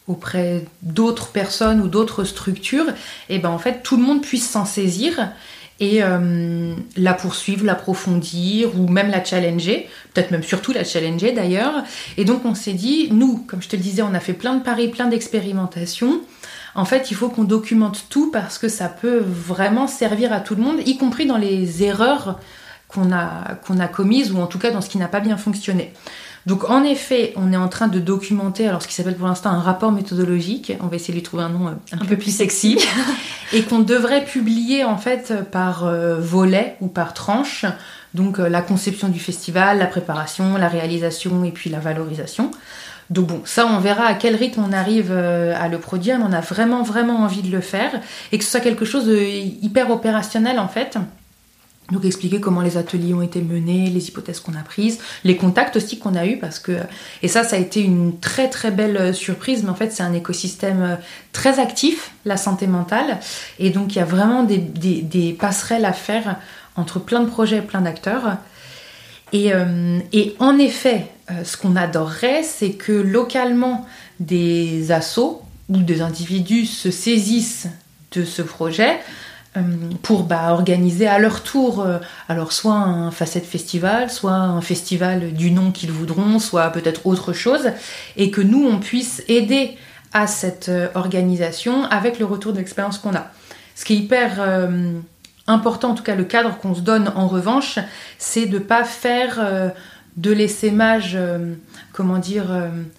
[0.07, 2.89] auprès d'autres personnes ou d'autres structures,
[3.29, 5.31] et eh ben en fait tout le monde puisse s'en saisir
[5.79, 11.83] et euh, la poursuivre, l'approfondir ou même la challenger, peut-être même surtout la challenger d'ailleurs.
[12.17, 14.55] Et donc on s'est dit, nous, comme je te le disais, on a fait plein
[14.55, 16.21] de paris, plein d'expérimentations.
[16.75, 20.55] En fait, il faut qu'on documente tout parce que ça peut vraiment servir à tout
[20.55, 22.39] le monde, y compris dans les erreurs
[22.87, 25.37] qu'on a, qu'on a commises ou en tout cas dans ce qui n'a pas bien
[25.37, 25.93] fonctionné.
[26.47, 29.51] Donc en effet, on est en train de documenter alors ce qui s'appelle pour l'instant
[29.51, 30.73] un rapport méthodologique.
[30.81, 32.79] On va essayer de lui trouver un nom euh, un, peu, plus sexy
[33.53, 37.65] et qu'on devrait publier en fait par euh, volet ou par tranche.
[38.15, 42.49] Donc euh, la conception du festival, la préparation, la réalisation et puis la valorisation.
[43.11, 46.33] Donc bon, ça on verra à quel rythme on arrive à le produire, mais on
[46.33, 47.91] a vraiment vraiment envie de le faire
[48.31, 50.97] et que ce soit quelque chose de hyper opérationnel en fait.
[51.91, 55.75] Donc expliquer comment les ateliers ont été menés, les hypothèses qu'on a prises, les contacts
[55.75, 56.77] aussi qu'on a eus parce que
[57.21, 60.03] et ça ça a été une très très belle euh, surprise mais en fait c'est
[60.03, 60.95] un écosystème euh,
[61.33, 63.19] très actif la santé mentale
[63.59, 66.37] et donc il y a vraiment des, passerelles à faire
[66.77, 68.37] entre plein de projets et plein d'acteurs
[69.33, 71.07] et, euh, et, en effet
[71.43, 73.85] ce qu'on adorerait c'est que localement
[74.19, 77.67] des assos ou des individus se saisissent
[78.11, 78.99] de ce projet
[79.57, 79.61] euh,
[80.01, 81.97] pour bah, organiser à leur tour euh,
[82.29, 87.33] alors soit un facette festival, soit un festival du nom qu'ils voudront, soit peut-être autre
[87.33, 87.71] chose,
[88.15, 89.75] et que nous on puisse aider
[90.13, 93.29] à cette euh, organisation avec le retour d'expérience qu'on a.
[93.75, 94.39] Ce qui est hyper
[95.47, 97.79] important, en tout cas le cadre qu'on se donne en revanche,
[98.17, 99.73] c'est de ne pas faire
[100.17, 101.17] de l'essaimage,
[101.93, 102.47] comment dire,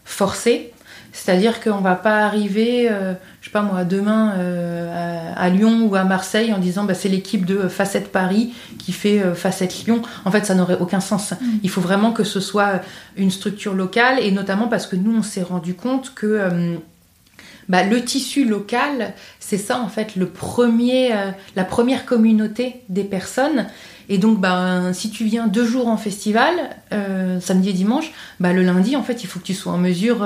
[0.04, 0.72] forcé,
[1.12, 5.94] c'est-à-dire qu'on va pas arriver, euh, je sais pas moi, demain euh, à, Lyon ou
[5.94, 10.00] à Marseille en disant bah, c'est l'équipe de Facette Paris qui fait euh, Facette Lyon.
[10.24, 11.32] En fait, ça n'aurait aucun sens.
[11.32, 11.36] Mm.
[11.62, 12.80] Il faut vraiment que ce soit
[13.16, 16.78] une structure locale et notamment parce que nous, on s'est rendu compte que
[17.72, 21.10] bah, le tissu local, c'est ça en fait, le premier,
[21.56, 23.66] la première communauté des personnes.
[24.08, 26.54] Et donc, bah, si tu viens deux jours en festival,
[27.40, 30.24] samedi et dimanche, bah, le lundi, en fait, il faut que tu sois en mesure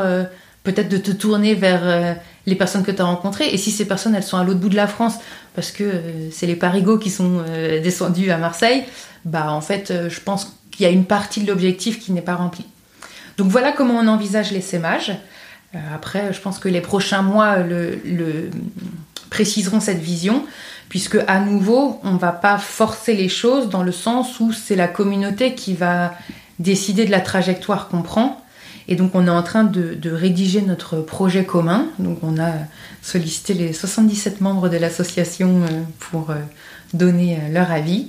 [0.66, 2.12] peut-être de te tourner vers euh,
[2.44, 3.48] les personnes que tu as rencontrées.
[3.48, 5.14] Et si ces personnes, elles sont à l'autre bout de la France,
[5.54, 8.84] parce que euh, c'est les parigots qui sont euh, descendus à Marseille,
[9.32, 12.66] en fait, je pense qu'il y a une partie de l'objectif qui n'est pas remplie.
[13.38, 15.12] Donc voilà comment on envisage les sémages.
[15.94, 18.50] Après, je pense que les prochains mois le, le
[19.30, 20.44] préciseront cette vision,
[20.88, 24.76] puisque à nouveau, on ne va pas forcer les choses dans le sens où c'est
[24.76, 26.14] la communauté qui va
[26.58, 28.42] décider de la trajectoire qu'on prend
[28.88, 31.88] et donc on est en train de, rédiger notre projet commun.
[31.98, 32.52] Donc on a
[33.02, 36.36] sollicité les 77 membres de l'association euh, pour euh,
[36.94, 38.08] donner euh, leur avis.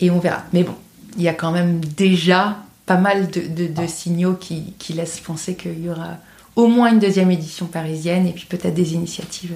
[0.00, 0.44] Et on verra.
[0.52, 0.74] Mais bon,
[1.16, 5.88] il y a quand même déjà pas mal de, signaux qui, laissent penser qu'il y
[5.88, 6.18] aura
[6.56, 9.54] au moins une deuxième édition parisienne et puis peut-être des initiatives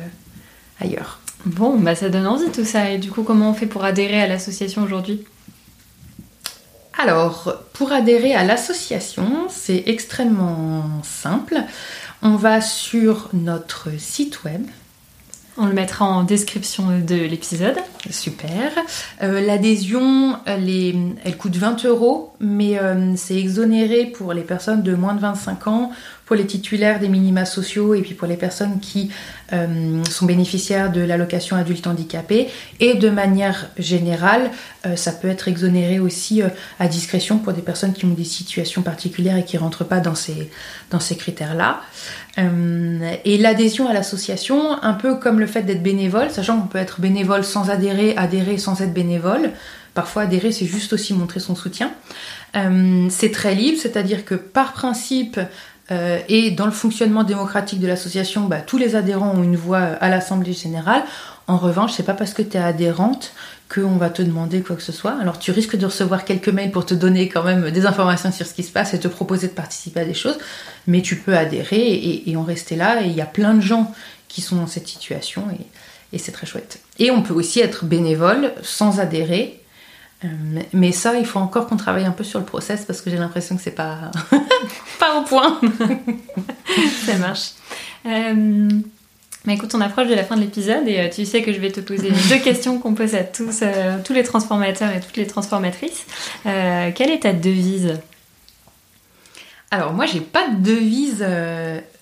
[0.80, 1.20] ailleurs.
[1.46, 2.90] Bon, bah ça donne envie tout ça.
[2.90, 5.24] Et du coup, comment on fait pour adhérer à l'association aujourd'hui?
[6.98, 11.57] Alors, pour adhérer à l'association, c'est extrêmement simple.
[12.20, 14.66] On va sur notre site web.
[15.57, 17.76] On le mettra en description de l'épisode.
[18.11, 18.72] Super.
[19.22, 20.68] Euh, l'adhésion, elle,
[21.24, 25.66] elle, coûte 20 euros, mais euh, c'est exonéré pour les personnes de moins de 25
[25.66, 25.92] ans,
[26.31, 29.11] pour les titulaires des minima sociaux et puis pour les personnes qui
[29.53, 32.47] euh, sont bénéficiaires de l'allocation adulte handicapé.
[32.78, 34.53] Et de manière générale,
[34.87, 36.47] euh, ça peut être exonéré aussi euh,
[36.78, 39.99] à discrétion pour des personnes qui ont des situations particulières et qui ne rentrent pas
[39.99, 40.49] dans ces,
[40.93, 41.81] dans ces critères-là.
[42.37, 47.01] et l'adhésion à l'association, un peu comme le fait d'être bénévole, sachant qu'on peut être
[47.01, 49.51] bénévole sans adhérer, adhérer sans être bénévole.
[49.95, 51.91] Parfois, adhérer, c'est juste aussi montrer son soutien.
[52.55, 55.41] c'est très libre, c'est-à-dire que par principe,
[55.91, 59.78] euh, et dans le fonctionnement démocratique de l'association, bah, tous les adhérents ont une voix
[59.78, 61.03] à l'Assemblée générale.
[61.47, 63.32] En revanche, c'est pas parce que tu es adhérente
[63.72, 65.16] qu'on va te demander quoi que ce soit.
[65.20, 68.47] Alors tu risques de recevoir quelques mails pour te donner quand même des informations sur
[68.47, 70.38] ce qui se passe et te proposer de participer à des choses,
[70.86, 73.03] mais tu peux adhérer et, en rester là.
[73.03, 73.93] Et il y a plein de gens
[74.28, 75.45] qui sont dans cette situation
[76.12, 76.80] et c'est très chouette.
[76.99, 79.60] Et on peut aussi être bénévole sans adhérer euh,
[80.73, 83.16] mais ça, il faut encore qu'on travaille un peu sur le process parce que j'ai
[83.16, 84.11] l'impression que c'est pas,
[84.99, 85.59] pas au point.
[87.07, 87.53] ça marche.
[88.07, 88.68] Euh,
[89.47, 91.59] mais écoute, on approche de la fin de l'épisode et euh, tu sais que je
[91.59, 93.62] vais te poser deux questions qu'on pose à tous,
[94.05, 96.05] tous les transformateurs et toutes les transformatrices.
[96.45, 97.99] quelle est ta devise?
[99.71, 101.21] Alors moi, j'ai pas de devise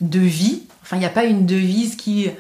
[0.01, 0.63] de vie.
[0.83, 2.31] Enfin, il n'y a pas une devise qui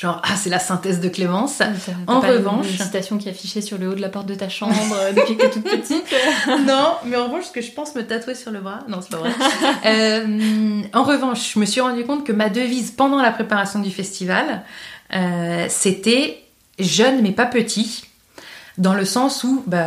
[0.00, 1.60] genre ah c'est la synthèse de Clémence.
[2.06, 4.48] en revanche, une citation qui est affichée sur le haut de la porte de ta
[4.48, 6.14] chambre euh, depuis que tu es toute petite.
[6.66, 9.10] non, mais en revanche ce que je pense me tatouer sur le bras, non c'est
[9.10, 9.30] pas vrai.
[9.84, 13.90] Euh, en revanche, je me suis rendu compte que ma devise pendant la préparation du
[13.90, 14.62] festival,
[15.14, 16.42] euh, c'était
[16.78, 18.04] jeune mais pas petit,
[18.78, 19.86] dans le sens où bah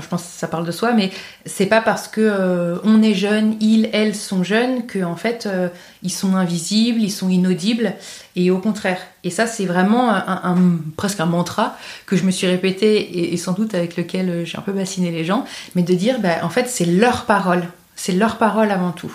[0.00, 1.10] Je pense que ça parle de soi, mais
[1.46, 5.46] c'est pas parce que euh, on est jeune, ils, elles sont jeunes, que en fait
[5.46, 5.68] euh,
[6.02, 7.94] ils sont invisibles, ils sont inaudibles,
[8.36, 9.00] et au contraire.
[9.24, 10.14] Et ça, c'est vraiment
[10.96, 11.76] presque un mantra
[12.06, 15.24] que je me suis répété et, sans doute avec lequel j'ai un peu bassiné les
[15.24, 15.44] gens,
[15.74, 17.64] mais de dire, bah, en fait, c'est leur parole,
[17.96, 19.12] c'est leur parole avant tout.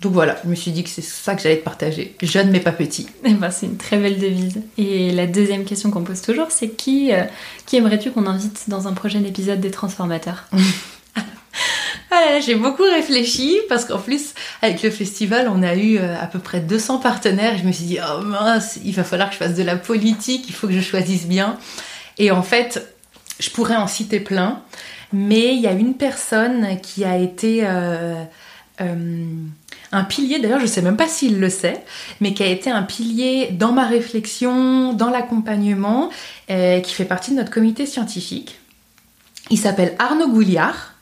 [0.00, 2.14] Donc voilà, je me suis dit que c'est ça que j'allais te partager.
[2.20, 3.08] Jeune mais pas petit.
[3.24, 4.60] Eh ben, c'est une très belle devise.
[4.76, 7.22] Et la deuxième question qu'on pose toujours, c'est qui, euh,
[7.64, 10.44] qui aimerais-tu qu'on invite dans un prochain épisode des Transformateurs
[12.10, 16.26] ah J'ai beaucoup réfléchi parce qu'en plus, avec le festival, on a eu euh, à
[16.26, 17.54] peu près 200 partenaires.
[17.54, 19.76] Et je me suis dit, oh mince, il va falloir que je fasse de la
[19.76, 21.56] politique, il faut que je choisisse bien.
[22.18, 22.86] Et en fait,
[23.40, 24.60] je pourrais en citer plein,
[25.14, 27.60] mais il y a une personne qui a été...
[27.64, 28.24] Euh,
[29.92, 31.84] un pilier, d'ailleurs je ne sais même pas s'il le sait,
[32.20, 36.10] mais qui a été un pilier dans ma réflexion, dans l'accompagnement,
[36.50, 38.58] euh, qui fait partie de notre comité scientifique.
[39.50, 40.92] Il s'appelle Arnaud Gouliard.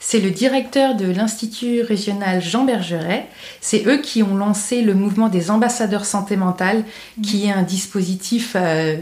[0.00, 3.26] C'est le directeur de l'Institut régional Jean Bergeret.
[3.60, 6.84] C'est eux qui ont lancé le mouvement des ambassadeurs santé mentale,
[7.20, 8.96] qui est un dispositif euh,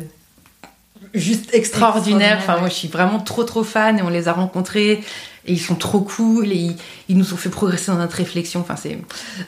[1.13, 2.39] juste extraordinaire.
[2.39, 5.03] Enfin, moi, je suis vraiment trop trop fan et on les a rencontrés
[5.47, 6.77] et ils sont trop cool et
[7.09, 8.61] ils, nous ont fait progresser dans notre réflexion.
[8.61, 8.99] Enfin, c'est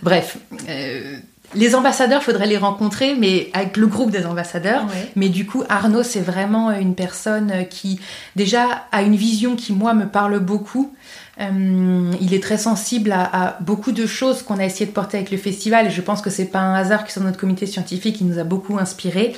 [0.03, 0.39] bref.
[0.69, 1.19] Euh,
[1.55, 4.87] les ambassadeurs, faudrait les rencontrer, mais avec le groupe des ambassadeurs.
[5.17, 8.01] Mais du coup, Arnaud, c'est vraiment une personne qui
[8.37, 10.93] déjà a une vision qui moi me parle beaucoup.
[11.41, 15.31] Euh, il est très sensible à, beaucoup de choses qu'on a essayé de porter avec
[15.31, 18.21] le festival et je pense que c'est pas un hasard que sur notre comité scientifique
[18.21, 19.37] il nous a beaucoup inspiré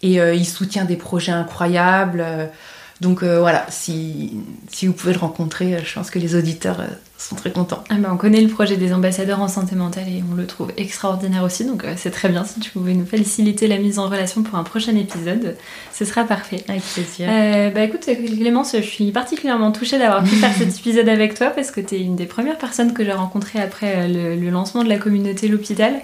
[0.00, 2.24] et euh, il soutient des projets incroyables.
[3.02, 4.32] Donc euh, voilà, si,
[4.70, 6.80] si vous pouvez le rencontrer, je pense que les auditeurs
[7.22, 7.84] sont très contents.
[7.88, 10.72] Ah ben, on connaît le projet des ambassadeurs en santé mentale et on le trouve
[10.76, 12.44] extraordinaire aussi, donc euh, c'est très bien.
[12.44, 15.56] Si tu pouvais nous faciliter la mise en relation pour un prochain épisode,
[15.92, 16.64] ce sera parfait.
[16.68, 17.28] Avec plaisir.
[17.30, 21.48] Euh, bah écoute, Clémence, je suis particulièrement touchée d'avoir pu faire cet épisode avec toi
[21.50, 24.82] parce que tu es une des premières personnes que j'ai rencontrées après euh, le, lancement
[24.82, 25.94] de la communauté L'Hôpital.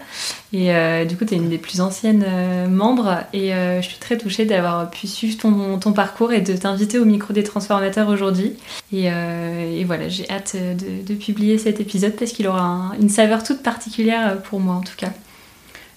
[0.54, 0.72] Et
[1.04, 2.24] du coup, tu es une des plus anciennes
[2.70, 6.98] membres et je suis très touchée d'avoir pu suivre ton, ton, parcours et de t'inviter
[6.98, 8.54] au micro des transformateurs aujourd'hui.
[8.90, 13.42] Et, et, voilà, j'ai hâte de de publier cet épisode parce qu'il aura une saveur
[13.42, 15.12] toute particulière euh, pour moi en tout cas.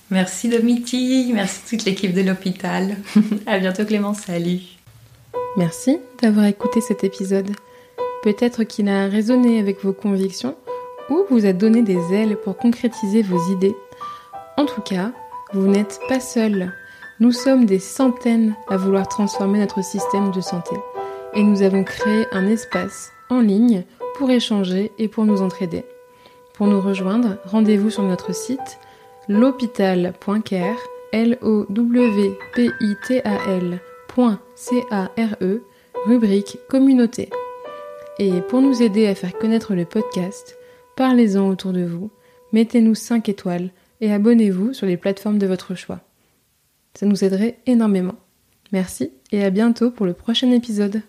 [0.09, 2.97] Merci Domiti, merci toute l'équipe de l'hôpital.
[3.45, 4.59] à bientôt Clémence, salut.
[5.57, 7.51] Merci d'avoir écouté cet épisode.
[8.24, 10.55] Peut-être qu'il a résonné avec vos convictions
[11.09, 13.76] ou vous a donné des ailes pour concrétiser vos idées.
[14.57, 15.12] En tout cas,
[15.53, 16.72] vous n'êtes pas seul.
[17.20, 20.76] Nous sommes des centaines à vouloir transformer notre système de santé.
[21.34, 23.84] Et nous avons créé un espace en ligne
[24.16, 25.84] pour échanger et pour nous entraider.
[26.53, 28.80] Pour nous rejoindre, rendez-vous sur notre site
[29.28, 30.78] l'hôpital.care,
[31.12, 33.38] l o w p i t a
[35.16, 35.62] r e
[36.05, 37.30] rubrique communauté.
[38.20, 40.57] Et pour nous aider à faire connaître le podcast,
[40.95, 42.12] parlez-en autour de vous,
[42.51, 46.01] mettez-nous 5 étoiles et abonnez-vous sur les plateformes de votre choix.
[46.93, 48.16] Ça nous aiderait énormément.
[48.72, 51.01] Merci et à bientôt pour le prochain épisode.